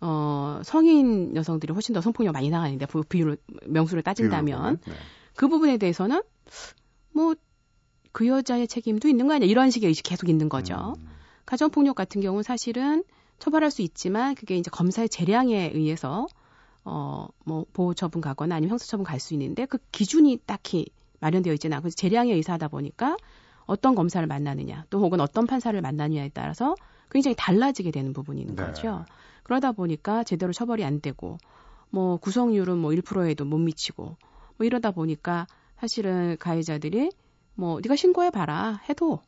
어, 0.00 0.60
성인 0.64 1.36
여성들이 1.36 1.72
훨씬 1.72 1.94
더 1.94 2.00
성폭력 2.00 2.32
많이 2.32 2.50
나가는데 2.50 2.86
그 2.86 3.02
비율 3.02 3.36
명수를 3.66 4.02
따진다면 4.02 4.78
네. 4.86 4.94
그 5.36 5.48
부분에 5.48 5.76
대해서는 5.78 6.22
뭐 7.12 7.34
그 8.12 8.26
여자의 8.26 8.68
책임도 8.68 9.08
있는 9.08 9.26
거 9.26 9.34
아니야 9.34 9.48
이런 9.48 9.70
식의 9.70 9.88
의식이 9.88 10.08
계속 10.08 10.28
있는 10.28 10.48
거죠. 10.48 10.94
음. 10.98 11.08
가정폭력 11.46 11.94
같은 11.94 12.20
경우는 12.20 12.42
사실은 12.42 13.04
처벌할 13.38 13.70
수 13.70 13.82
있지만 13.82 14.34
그게 14.34 14.56
이제 14.56 14.70
검사의 14.70 15.08
재량에 15.08 15.72
의해서 15.74 16.26
어, 16.84 17.28
뭐, 17.44 17.64
보호 17.72 17.94
처분 17.94 18.20
가거나 18.20 18.56
아니면 18.56 18.70
형사 18.70 18.86
처분 18.86 19.04
갈 19.04 19.20
수 19.20 19.34
있는데 19.34 19.66
그 19.66 19.78
기준이 19.92 20.40
딱히 20.46 20.86
마련되어 21.20 21.52
있지는 21.54 21.76
않고 21.76 21.90
재량의 21.90 22.34
의사하다 22.34 22.68
보니까 22.68 23.16
어떤 23.66 23.94
검사를 23.94 24.26
만나느냐 24.26 24.86
또 24.90 25.00
혹은 25.00 25.20
어떤 25.20 25.46
판사를 25.46 25.80
만나느냐에 25.80 26.30
따라서 26.34 26.74
굉장히 27.10 27.36
달라지게 27.38 27.90
되는 27.90 28.12
부분이 28.12 28.40
있는 28.40 28.56
네. 28.56 28.64
거죠. 28.64 29.04
그러다 29.44 29.72
보니까 29.72 30.24
제대로 30.24 30.52
처벌이 30.52 30.84
안 30.84 31.00
되고 31.00 31.38
뭐 31.90 32.16
구성률은 32.16 32.78
뭐 32.78 32.90
1%에도 32.90 33.44
못 33.44 33.58
미치고 33.58 34.04
뭐 34.56 34.66
이러다 34.66 34.90
보니까 34.90 35.46
사실은 35.78 36.36
가해자들이 36.38 37.10
뭐 37.54 37.80
네가 37.82 37.96
신고해 37.96 38.30
봐라 38.30 38.80
해도 38.88 39.20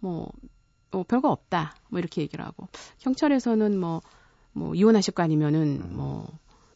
뭐, 0.00 0.30
뭐 0.90 1.04
별거 1.04 1.30
없다 1.30 1.74
뭐 1.88 1.98
이렇게 1.98 2.22
얘기를 2.22 2.44
하고 2.44 2.68
경찰에서는 2.98 3.78
뭐뭐 3.78 4.00
뭐 4.52 4.74
이혼하실 4.74 5.14
거 5.14 5.22
아니면은 5.22 5.82
음. 5.82 5.96
뭐 5.96 6.26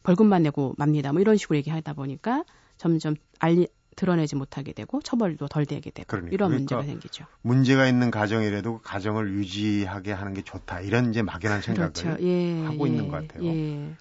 벌금만 0.03 0.43
내고 0.43 0.75
맙니다 0.79 1.13
뭐 1.13 1.21
이런 1.21 1.37
식으로 1.37 1.57
얘기하다 1.57 1.95
보니까 1.95 2.45
점점 2.77 3.15
알리 3.39 3.69
드러내지 3.97 4.37
못하게 4.37 4.73
되고 4.73 5.01
처벌도 5.01 5.49
덜 5.49 5.67
되게 5.67 5.91
되고 5.91 6.07
그러니까, 6.07 6.33
이런 6.33 6.49
그러니까 6.49 6.77
문제가 6.77 6.83
생기죠. 6.83 7.27
문제가 7.43 7.87
있는 7.87 8.11
가정이라도 8.11 8.79
그 8.79 8.83
가정을 8.83 9.33
유지하게 9.35 10.13
하는 10.13 10.35
게 10.35 10.43
좋다 10.43 10.81
이런 10.81 11.11
이제 11.11 11.23
막연한 11.23 11.61
생각을 11.61 11.93
그렇죠. 11.93 12.23
예, 12.23 12.65
하고 12.65 12.87
예, 12.87 12.91
있는 12.91 13.09
것 13.09 13.29
같아요. 13.29 13.45
예. 13.45 13.95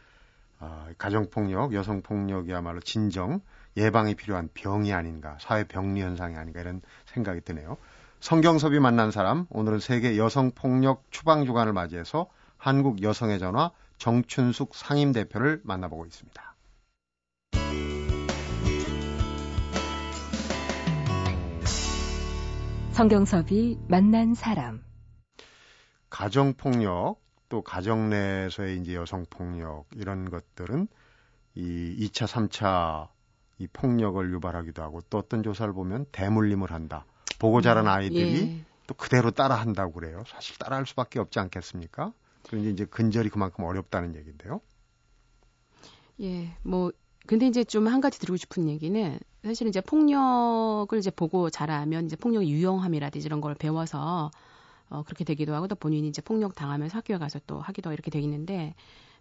아, 0.60 0.88
가정폭력, 0.98 1.74
여성폭력이야말로 1.74 2.80
진정 2.82 3.42
예방이 3.78 4.16
필요한 4.16 4.50
병이 4.54 4.94
아닌가, 4.94 5.38
사회 5.42 5.64
병리 5.64 6.02
현상이 6.02 6.36
아닌가 6.36 6.62
이런 6.62 6.82
생각이 7.08 7.42
드네요. 7.42 7.78
성경섭이 8.22 8.80
만난 8.80 9.10
사람, 9.10 9.48
오늘은 9.50 9.80
세계 9.80 10.16
여성폭력 10.16 11.06
추방 11.10 11.44
주간을 11.44 11.74
맞이해서 11.74 12.28
한국 12.56 13.02
여성의 13.02 13.40
전화 13.40 13.72
정춘숙 13.98 14.76
상임 14.76 15.12
대표를 15.12 15.60
만나보고 15.64 16.06
있습니다. 16.06 16.56
성경섭이 22.92 23.80
만난 23.88 24.36
사람. 24.36 24.84
가정폭력, 26.12 27.20
또 27.50 27.64
가정 27.64 28.12
내에서의 28.12 28.78
이제 28.78 28.94
여성폭력, 28.94 29.88
이런 29.96 30.30
것들은 30.30 30.88
이 31.56 32.08
2차, 32.08 32.28
3차 32.28 33.08
이 33.58 33.68
폭력을 33.74 34.32
유발하기도 34.32 34.84
하고 34.84 35.02
또 35.10 35.18
어떤 35.18 35.42
조사를 35.42 35.74
보면 35.74 36.06
대물림을 36.12 36.72
한다. 36.72 37.06
보고 37.42 37.62
자란 37.62 37.88
음, 37.88 37.88
아이들이 37.88 38.52
예. 38.60 38.66
또 38.88 38.94
그대로 38.94 39.32
따라 39.32 39.56
한다고 39.56 39.94
그래요. 39.94 40.24
사실 40.28 40.58
따라 40.58 40.78
할 40.78 40.86
수밖에 40.86 41.20
없지 41.20 41.40
않겠습니까? 41.40 42.14
그런데 42.48 42.70
이제 42.72 42.86
근절이 42.86 43.30
그만큼 43.30 43.64
어렵다는 43.66 44.16
얘기인데요. 44.16 44.62
예, 46.22 46.56
뭐 46.64 46.92
근데 47.28 47.48
이제 47.48 47.64
좀 47.64 47.88
한 47.88 48.02
가지 48.02 48.20
드리고 48.20 48.38
싶은 48.38 48.68
얘기는 48.70 49.20
사실 49.44 49.68
이제 49.68 49.82
폭력을 49.82 50.98
이제 50.98 51.10
보고 51.12 51.50
자라면 51.50 52.06
이제 52.06 52.16
폭력의 52.16 52.50
유용함이라든지 52.50 53.26
이런 53.26 53.42
걸 53.42 53.56
배워서 53.56 54.32
어 54.90 55.04
그렇게 55.04 55.24
되기도 55.24 55.56
하고 55.56 55.68
또 55.68 55.76
본인이 55.76 56.08
이제 56.08 56.22
폭력 56.22 56.56
당하면서 56.56 56.98
학교에 56.98 57.18
가서 57.18 57.40
또 57.48 57.60
하기도 57.62 57.94
이렇게 57.94 58.12
돼 58.12 58.20
있는데 58.22 58.76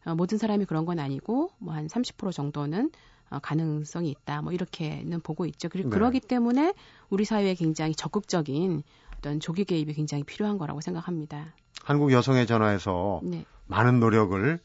어 0.05 0.15
모든 0.15 0.39
사람이 0.39 0.67
그런 0.67 0.85
건 0.87 0.99
아니고 0.99 1.53
뭐 1.59 1.75
한 1.75 1.89
30% 1.89 2.33
정도는 2.33 2.91
어, 2.91 2.91
가능성이 3.39 4.11
있다. 4.11 4.43
뭐 4.43 4.53
이렇게는 4.53 5.21
보고 5.21 5.47
있죠. 5.47 5.69
그리고 5.69 5.89
네. 5.91 5.95
그러기 5.95 6.21
때문에 6.21 6.75
우리 7.11 7.25
사회에 7.25 7.55
굉장히 7.55 7.95
적극적인 7.95 8.83
어떤 9.19 9.39
조기 9.41 9.65
개입이 9.65 9.93
굉장히 9.95 10.25
필요한 10.25 10.59
거라고 10.59 10.81
생각합니다. 10.81 11.55
한국 11.85 12.13
여성의 12.13 12.47
전화에서 12.47 13.21
네. 13.23 13.45
많은 13.67 14.01
노력을 14.01 14.59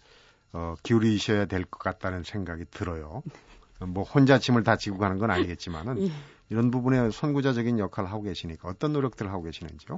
어, 0.54 0.75
기울이셔야 0.84 1.45
될 1.45 1.65
것 1.65 1.80
같다는 1.80 2.23
생각이 2.23 2.65
들어요. 2.71 3.21
뭐 3.80 4.04
혼자 4.04 4.39
짐을 4.39 4.63
다 4.63 4.78
지고 4.78 4.97
가는 4.97 5.17
건 5.19 5.30
아니겠지만은 5.32 6.01
예. 6.08 6.12
이런 6.49 6.71
부분에 6.71 7.12
선구자적인 7.12 7.78
역할을 7.80 8.10
하고 8.10 8.23
계시니까 8.23 8.69
어떤 8.69 8.93
노력들을 8.93 9.30
하고 9.32 9.43
계시는지요? 9.43 9.97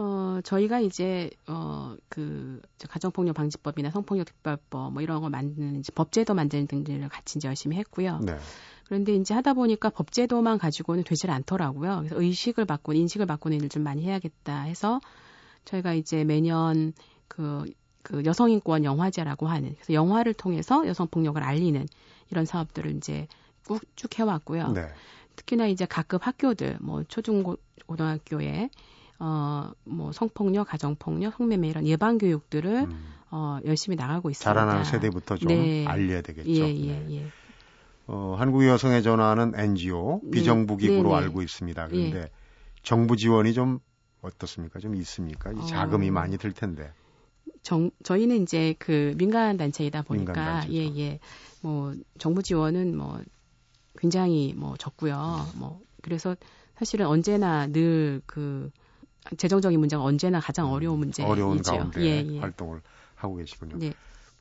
어, 0.00 0.40
저희가 0.44 0.78
이제, 0.78 1.28
어, 1.48 1.96
그, 2.08 2.62
가정폭력 2.88 3.34
방지법이나 3.34 3.90
성폭력 3.90 4.26
특별법 4.26 4.92
뭐 4.92 5.02
이런 5.02 5.20
거 5.20 5.28
만드는 5.28 5.82
법제도 5.92 6.34
만드는 6.34 6.68
등들을 6.68 7.08
같이 7.08 7.38
이제 7.38 7.48
열심히 7.48 7.76
했고요. 7.78 8.20
네. 8.22 8.38
그런데 8.84 9.16
이제 9.16 9.34
하다 9.34 9.54
보니까 9.54 9.90
법제도만 9.90 10.58
가지고는 10.58 11.02
되질 11.02 11.32
않더라고요. 11.32 11.96
그래서 11.98 12.20
의식을 12.22 12.64
바꾸는, 12.64 13.00
인식을 13.00 13.26
바꾸는 13.26 13.56
일을 13.56 13.68
좀 13.70 13.82
많이 13.82 14.04
해야겠다 14.04 14.62
해서 14.62 15.00
저희가 15.64 15.94
이제 15.94 16.22
매년 16.22 16.92
그, 17.26 17.64
그 18.02 18.22
여성인권 18.24 18.84
영화제라고 18.84 19.48
하는, 19.48 19.74
그래서 19.74 19.94
영화를 19.94 20.32
통해서 20.32 20.86
여성폭력을 20.86 21.42
알리는 21.42 21.84
이런 22.30 22.44
사업들을 22.44 22.96
이제 22.96 23.26
꾹쭉 23.66 24.16
해왔고요. 24.16 24.68
네. 24.74 24.82
특히나 25.34 25.66
이제 25.66 25.86
각급 25.86 26.24
학교들, 26.24 26.78
뭐 26.80 27.02
초중고등학교에 27.02 28.70
어, 29.20 29.70
뭐 29.84 30.12
성폭력, 30.12 30.68
가정폭력, 30.68 31.34
성매매 31.34 31.68
이런 31.68 31.86
예방 31.86 32.18
교육들을 32.18 32.86
음. 32.88 33.14
어, 33.30 33.58
열심히 33.64 33.96
나가고 33.96 34.30
있습니다. 34.30 34.52
자라나는 34.52 34.84
세대부터 34.84 35.36
좀 35.36 35.48
네. 35.48 35.86
알려야 35.86 36.22
되겠죠. 36.22 36.50
예, 36.50 36.74
예, 36.74 36.98
네. 37.00 37.06
예. 37.10 37.26
어, 38.06 38.36
한국 38.38 38.66
여성의 38.66 39.02
전화는 39.02 39.52
NGO 39.54 40.20
네. 40.24 40.30
비정부 40.30 40.76
기구로 40.76 41.10
네, 41.10 41.16
네. 41.16 41.24
알고 41.24 41.42
있습니다. 41.42 41.88
그런데 41.88 42.18
예. 42.18 42.30
정부 42.82 43.16
지원이 43.16 43.52
좀 43.52 43.80
어떻습니까? 44.22 44.78
좀 44.78 44.94
있습니까? 44.96 45.52
이 45.52 45.66
자금이 45.66 46.08
어, 46.08 46.12
많이 46.12 46.38
들 46.38 46.52
텐데. 46.52 46.92
정, 47.62 47.90
저희는 48.02 48.42
이제 48.42 48.74
그 48.78 49.14
민간 49.16 49.56
단체이다 49.56 50.02
보니까 50.02 50.64
예, 50.70 50.86
예. 50.96 51.18
뭐 51.60 51.92
정부 52.18 52.42
지원은 52.42 52.96
뭐 52.96 53.20
굉장히 53.98 54.54
뭐 54.56 54.76
적고요. 54.76 55.46
뭐 55.56 55.80
그래서 56.02 56.36
사실은 56.76 57.06
언제나 57.06 57.66
늘그 57.66 58.70
재정적인 59.36 59.78
문제가 59.78 60.02
언제나 60.02 60.40
가장 60.40 60.72
어려운 60.72 60.98
문제이죠. 61.00 61.30
어려운 61.30 61.60
가운데 61.62 62.00
예, 62.02 62.24
예. 62.26 62.38
활동을 62.38 62.80
하고 63.14 63.36
계시군요. 63.36 63.76
네. 63.78 63.92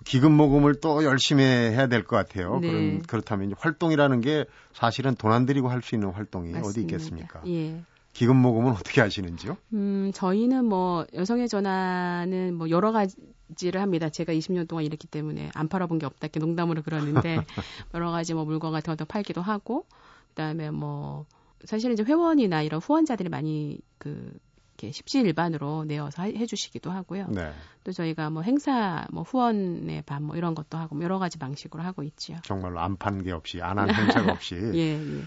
기금 0.06 0.32
모금을 0.34 0.80
또 0.80 1.04
열심히 1.04 1.44
해야 1.44 1.88
될 1.88 2.04
것 2.06 2.16
같아요. 2.16 2.60
네. 2.60 2.70
그럼 2.70 3.02
그렇다면 3.08 3.54
활동이라는 3.58 4.22
게 4.22 4.46
사실은 4.74 5.16
돈 5.16 5.32
안 5.32 5.46
들이고 5.46 5.70
할 5.70 5.82
수 5.82 5.96
있는 5.96 6.12
활동이 6.12 6.52
맞습니다. 6.52 6.70
어디 6.70 6.82
있겠습니까? 6.82 7.42
예. 7.48 7.82
기금 8.14 8.36
모금은 8.38 8.72
어떻게 8.72 9.02
하시는지요? 9.02 9.58
음, 9.74 10.12
저희는 10.14 10.66
뭐 10.66 11.06
여성의 11.14 11.50
전화는 11.50 12.54
뭐 12.56 12.70
여러 12.70 12.92
가지를 12.92 13.82
합니다. 13.82 14.10
제가 14.10 14.34
20년 14.34 14.68
동안 14.68 14.86
이랬기 14.86 15.08
때문에 15.08 15.50
안 15.54 15.68
팔아본 15.68 16.00
게 16.00 16.06
없다 16.06 16.26
이렇게 16.28 16.40
농담으로 16.40 16.82
그러는데 16.84 17.38
여러 17.94 18.10
가지 18.12 18.34
뭐 18.34 18.46
물건 18.46 18.72
같은 18.72 18.92
것도 18.96 19.06
팔기도 19.06 19.42
하고 19.42 19.86
그다음에 20.30 20.72
뭐 20.72 21.26
사실은 21.66 21.94
이제 21.94 22.04
회원이나 22.04 22.62
이런 22.64 22.80
후원자들이 22.82 23.30
많이 23.30 23.80
그 23.98 24.32
이렇게 24.78 24.92
십시일반으로 24.92 25.86
내어서 25.86 26.24
해주시기도 26.24 26.92
하고요. 26.92 27.28
네. 27.30 27.52
또 27.84 27.92
저희가 27.92 28.30
뭐 28.30 28.44
행사, 28.44 29.06
뭐 29.12 29.24
후원의 29.24 30.04
밤 30.04 30.24
뭐 30.28 30.36
이런 30.36 30.54
것도 30.56 30.78
하고 30.78 30.96
뭐 30.96 31.04
여러 31.04 31.20
가지 31.20 31.38
방식으로 31.40 31.82
하고 31.84 32.04
있지요. 32.04 32.38
정말로 32.44 32.80
안 32.80 32.96
판 32.98 33.24
게 33.24 33.32
없이 33.32 33.62
안 33.62 33.80
한 33.80 33.88
행사가 33.94 34.32
없이 34.34 34.56
예, 34.56 35.00
예. 35.00 35.24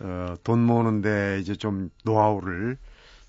어, 0.00 0.34
돈 0.42 0.60
모으는데 0.64 1.38
이제 1.40 1.54
좀 1.56 1.90
노하우를 2.04 2.78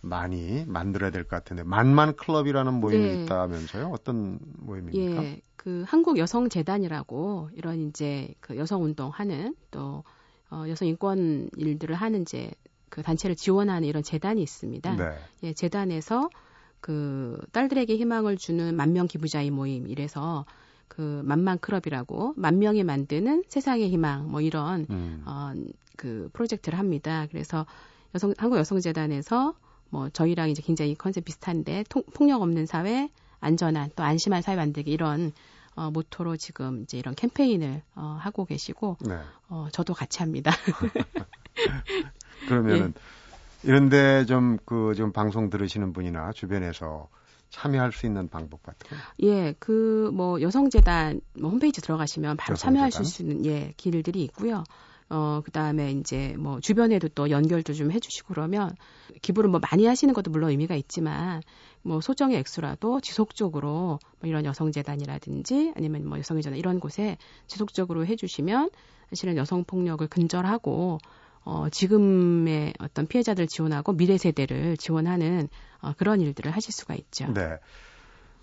많이 0.01 0.63
만들어야 0.67 1.09
될 1.09 1.23
것 1.23 1.29
같은데 1.31 1.63
만만 1.63 2.15
클럽이라는 2.15 2.73
모임이 2.75 3.03
네. 3.03 3.23
있다면서요? 3.23 3.89
어떤 3.91 4.39
모임입니까? 4.59 5.23
예, 5.23 5.41
그 5.57 5.83
한국 5.87 6.17
여성 6.19 6.47
재단이라고 6.47 7.49
이런 7.53 7.89
이제 7.89 8.33
그 8.39 8.55
여성 8.57 8.83
운동하는 8.83 9.55
또 9.71 10.03
어, 10.51 10.65
여성 10.69 10.87
인권 10.87 11.49
일들을 11.57 11.95
하는 11.95 12.21
이제 12.21 12.51
그 12.95 13.03
단체를 13.03 13.35
지원하는 13.35 13.85
이런 13.85 14.03
재단이 14.03 14.41
있습니다. 14.41 14.95
네. 14.95 15.19
예, 15.43 15.51
재단에서 15.51 16.29
그 16.79 17.37
딸들에게 17.51 17.93
희망을 17.97 18.37
주는 18.37 18.73
만명 18.73 19.07
기부자의 19.07 19.51
모임 19.51 19.89
이래서 19.89 20.45
그 20.87 21.21
만만 21.25 21.59
클럽이라고 21.59 22.35
만 22.37 22.57
명이 22.57 22.85
만드는 22.85 23.43
세상의 23.49 23.89
희망 23.89 24.31
뭐 24.31 24.39
이런 24.39 24.85
음. 24.89 25.23
어그 25.25 26.29
프로젝트를 26.31 26.79
합니다. 26.79 27.27
그래서 27.29 27.65
여성 28.13 28.33
한국 28.37 28.59
여성 28.59 28.79
재단에서 28.79 29.55
뭐 29.89 30.07
저희랑 30.07 30.49
이제 30.49 30.61
굉장히 30.61 30.95
컨셉 30.95 31.25
비슷한데 31.25 31.83
통, 31.89 32.03
폭력 32.13 32.41
없는 32.41 32.65
사회, 32.65 33.09
안전한 33.41 33.89
또 33.97 34.03
안심한 34.03 34.41
사회 34.41 34.55
만들기 34.55 34.89
이런 34.89 35.33
어, 35.75 35.91
모토로 35.91 36.37
지금 36.37 36.83
이제 36.83 36.97
이런 36.97 37.13
캠페인을 37.13 37.81
어, 37.95 38.17
하고 38.21 38.45
계시고 38.45 38.95
네. 39.01 39.19
어, 39.49 39.67
저도 39.73 39.93
같이 39.93 40.19
합니다. 40.19 40.51
그러면은 42.47 42.93
예. 42.95 43.67
이런데 43.69 44.25
좀 44.25 44.57
그 44.65 44.93
지금 44.95 45.11
방송 45.11 45.49
들으시는 45.49 45.93
분이나 45.93 46.31
주변에서 46.33 47.07
참여할 47.49 47.91
수 47.91 48.05
있는 48.05 48.27
방법 48.29 48.61
같은 48.63 48.89
거? 48.89 49.03
예, 49.23 49.53
그 49.59 50.11
뭐 50.13 50.41
여성재단 50.41 51.21
뭐 51.39 51.49
홈페이지 51.51 51.81
들어가시면 51.81 52.37
바로 52.37 52.53
여성재단? 52.53 52.73
참여하실 52.75 53.05
수 53.05 53.21
있는 53.23 53.45
예 53.45 53.73
길들이 53.77 54.23
있고요. 54.23 54.63
어, 55.09 55.41
그 55.45 55.51
다음에 55.51 55.91
이제 55.91 56.35
뭐 56.37 56.59
주변에도 56.59 57.07
또 57.09 57.29
연결도 57.29 57.73
좀 57.73 57.91
해주시고 57.91 58.33
그러면 58.33 58.75
기부를 59.21 59.49
뭐 59.49 59.59
많이 59.59 59.85
하시는 59.85 60.13
것도 60.13 60.31
물론 60.31 60.49
의미가 60.49 60.75
있지만 60.75 61.41
뭐 61.83 62.01
소정의 62.01 62.37
액수라도 62.39 63.01
지속적으로 63.01 63.99
뭐 64.19 64.29
이런 64.29 64.45
여성재단이라든지 64.45 65.73
아니면 65.77 66.07
뭐 66.07 66.17
여성의 66.17 66.41
전화 66.43 66.57
이런 66.57 66.79
곳에 66.79 67.17
지속적으로 67.47 68.05
해주시면 68.07 68.71
사실은 69.11 69.37
여성폭력을 69.37 70.07
근절하고 70.07 70.97
어, 71.45 71.69
지금의 71.69 72.73
어떤 72.79 73.07
피해자들 73.07 73.47
지원하고 73.47 73.93
미래 73.93 74.17
세대를 74.17 74.77
지원하는 74.77 75.47
어, 75.79 75.93
그런 75.95 76.19
일들을 76.19 76.51
하실 76.51 76.73
수가 76.73 76.95
있죠. 76.95 77.31
네. 77.33 77.59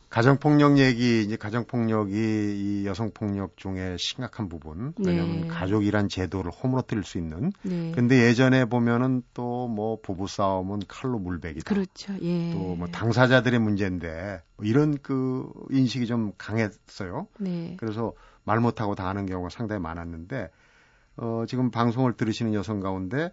가정폭력 0.09 0.77
얘기, 0.77 1.23
이제 1.23 1.37
가정폭력이 1.37 2.13
이 2.15 2.87
여성폭력 2.87 3.57
중에 3.57 3.97
심각한 3.99 4.51
부분. 4.51 4.93
왜냐하면 5.03 5.41
네. 5.41 5.47
가족이란 5.49 6.11
제도를 6.11 6.51
허물어뜨릴 6.53 7.03
수 7.03 7.17
있는. 7.17 7.51
네. 7.63 7.93
근데 7.95 8.23
예전에 8.29 8.67
보면은 8.67 9.23
또 9.35 9.67
뭐 9.69 9.99
부부싸움은 10.03 10.81
칼로 10.87 11.19
물베기다. 11.19 11.75
그렇죠. 11.75 12.13
예. 12.21 12.53
또 12.53 12.77
뭐 12.77 12.89
당사자들의 12.89 13.59
문제인데 13.59 14.43
뭐 14.57 14.67
이런 14.67 14.99
그 15.03 15.51
인식이 15.71 16.07
좀 16.07 16.33
강했어요. 16.37 17.27
네. 17.39 17.77
그래서 17.81 18.13
말 18.45 18.61
못하고 18.61 18.95
다 18.95 19.09
하는 19.09 19.25
경우가 19.25 19.49
상당히 19.49 19.81
많았는데 19.81 20.51
어, 21.17 21.45
지금 21.47 21.71
방송을 21.71 22.15
들으시는 22.17 22.55
여성 22.55 22.81
가운데 22.81 23.33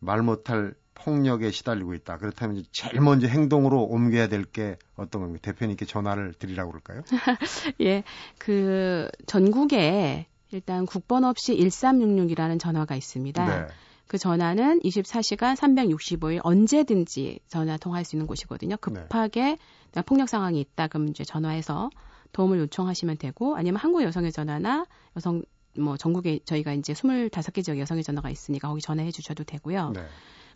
말 0.00 0.22
못할 0.22 0.74
폭력에 0.94 1.50
시달리고 1.50 1.94
있다. 1.94 2.18
그렇다면 2.18 2.64
제일 2.72 3.00
먼저 3.00 3.26
행동으로 3.26 3.82
옮겨야 3.82 4.28
될 4.28 4.44
게 4.44 4.76
어떤 4.96 5.22
겁니까? 5.22 5.40
대표님께 5.42 5.84
전화를 5.86 6.34
드리라고 6.34 6.70
그럴까요? 6.70 7.02
예, 7.80 8.04
그 8.38 9.08
전국에 9.26 10.26
일단 10.52 10.86
국번 10.86 11.24
없이 11.24 11.56
1366이라는 11.56 12.60
전화가 12.60 12.94
있습니다. 12.94 13.44
네. 13.44 13.66
그 14.06 14.18
전화는 14.18 14.80
24시간 14.80 15.56
365일 15.56 16.40
언제든지 16.44 17.40
전화 17.48 17.76
통화할 17.76 18.04
수 18.04 18.14
있는 18.14 18.26
곳이거든요. 18.26 18.76
급하게 18.76 19.56
네. 19.92 20.02
폭력 20.02 20.28
상황이 20.28 20.60
있다 20.60 20.86
그럼 20.88 21.08
이제 21.08 21.24
전화해서 21.24 21.90
도움을 22.32 22.58
요청하시면 22.60 23.18
되고 23.18 23.56
아니면 23.56 23.80
한국 23.80 24.02
여성의 24.02 24.30
전화나 24.32 24.86
여성 25.16 25.42
뭐 25.78 25.96
전국에 25.96 26.40
저희가 26.44 26.72
이제 26.72 26.92
25개 26.92 27.64
지역 27.64 27.78
여성의 27.78 28.04
전화가 28.04 28.30
있으니까 28.30 28.68
거기 28.68 28.80
전화해 28.80 29.10
주셔도 29.10 29.44
되고요. 29.44 29.90
네. 29.94 30.02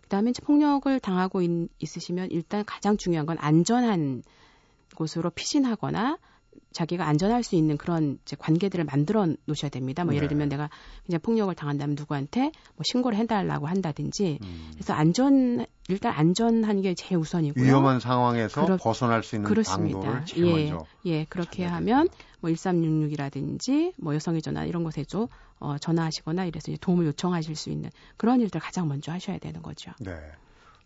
그다음에 0.03 0.31
폭력을 0.43 0.99
당하고 0.99 1.41
있, 1.41 1.69
있으시면 1.79 2.29
일단 2.31 2.65
가장 2.65 2.97
중요한 2.97 3.25
건 3.25 3.37
안전한 3.39 4.23
곳으로 4.95 5.29
피신하거나 5.29 6.17
자기가 6.71 7.07
안전할 7.07 7.43
수 7.43 7.55
있는 7.55 7.77
그런 7.77 8.19
이제 8.23 8.35
관계들을 8.37 8.85
만들어 8.85 9.27
놓으셔야 9.45 9.69
됩니다. 9.69 10.03
뭐 10.03 10.11
네. 10.11 10.17
예를 10.17 10.27
들면 10.27 10.49
내가 10.49 10.69
그냥 11.05 11.19
폭력을 11.21 11.53
당한다면 11.55 11.95
누구한테 11.95 12.41
뭐 12.75 12.83
신고를 12.83 13.17
해달라고 13.17 13.67
한다든지 13.67 14.39
음. 14.41 14.71
그래서 14.73 14.93
안전 14.93 15.65
일단 15.87 16.13
안전한 16.13 16.81
게 16.81 16.93
제일 16.93 17.19
우선이고요. 17.19 17.63
위험한 17.63 17.99
상황에서 17.99 18.65
그렇, 18.65 18.77
벗어날 18.77 19.23
수 19.23 19.35
있는 19.35 19.47
그렇습니다. 19.47 19.99
방도를 19.99 20.25
제일 20.25 20.45
예, 20.45 20.51
먼저 20.51 20.85
예 21.05 21.25
그렇게 21.25 21.65
하면 21.65 22.07
뭐 22.41 22.51
1366이라든지 22.51 23.93
뭐 23.97 24.15
여성의 24.15 24.41
전화 24.41 24.65
이런 24.65 24.83
곳에도 24.83 25.29
어, 25.59 25.77
전화하시거나 25.77 26.45
이래서 26.45 26.71
도움을 26.79 27.05
요청하실 27.07 27.55
수 27.55 27.69
있는 27.69 27.89
그런 28.17 28.39
일들 28.41 28.61
가장 28.61 28.87
먼저 28.87 29.11
하셔야 29.11 29.37
되는 29.37 29.61
거죠. 29.61 29.91
네. 29.99 30.13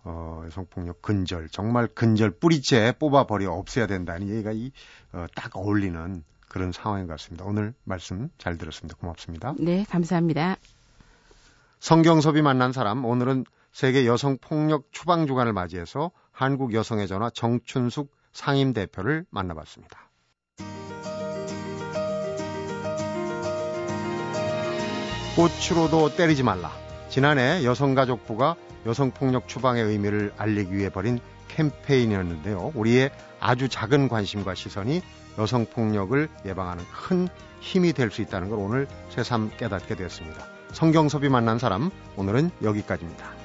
어, 0.05 0.43
여성폭력 0.45 1.01
근절, 1.01 1.47
정말 1.49 1.87
근절 1.87 2.31
뿌리째 2.31 2.93
뽑아버려 2.99 3.51
없애야 3.53 3.87
된다는 3.87 4.27
얘기가 4.29 4.51
이, 4.51 4.71
어, 5.13 5.27
딱 5.33 5.55
어울리는 5.55 6.23
그런 6.49 6.71
상황인 6.71 7.07
것 7.07 7.13
같습니다. 7.13 7.45
오늘 7.45 7.73
말씀 7.83 8.29
잘 8.37 8.57
들었습니다. 8.57 8.97
고맙습니다. 8.99 9.55
네, 9.59 9.85
감사합니다. 9.89 10.57
성경섭이 11.79 12.41
만난 12.41 12.73
사람, 12.73 13.05
오늘은 13.05 13.45
세계 13.71 14.05
여성폭력 14.05 14.89
추방 14.91 15.25
주간을 15.25 15.53
맞이해서 15.53 16.11
한국 16.31 16.73
여성의 16.73 17.07
전화 17.07 17.29
정춘숙 17.29 18.11
상임 18.33 18.73
대표를 18.73 19.25
만나봤습니다. 19.29 20.09
꽃으로도 25.35 26.15
때리지 26.15 26.43
말라. 26.43 26.71
지난해 27.09 27.63
여성가족부가 27.63 28.55
여성폭력 28.85 29.47
추방의 29.47 29.83
의미를 29.83 30.31
알리기 30.37 30.75
위해 30.75 30.89
벌인 30.89 31.19
캠페인이었는데요. 31.47 32.71
우리의 32.75 33.09
아주 33.39 33.67
작은 33.67 34.09
관심과 34.09 34.53
시선이 34.55 35.01
여성폭력을 35.37 36.29
예방하는 36.45 36.83
큰 36.91 37.27
힘이 37.61 37.93
될 37.93 38.11
수 38.11 38.21
있다는 38.21 38.49
걸 38.49 38.59
오늘 38.59 38.87
새삼 39.09 39.51
깨닫게 39.57 39.95
되었습니다. 39.95 40.45
성경섭이 40.73 41.29
만난 41.29 41.57
사람, 41.57 41.89
오늘은 42.15 42.51
여기까지입니다. 42.61 43.42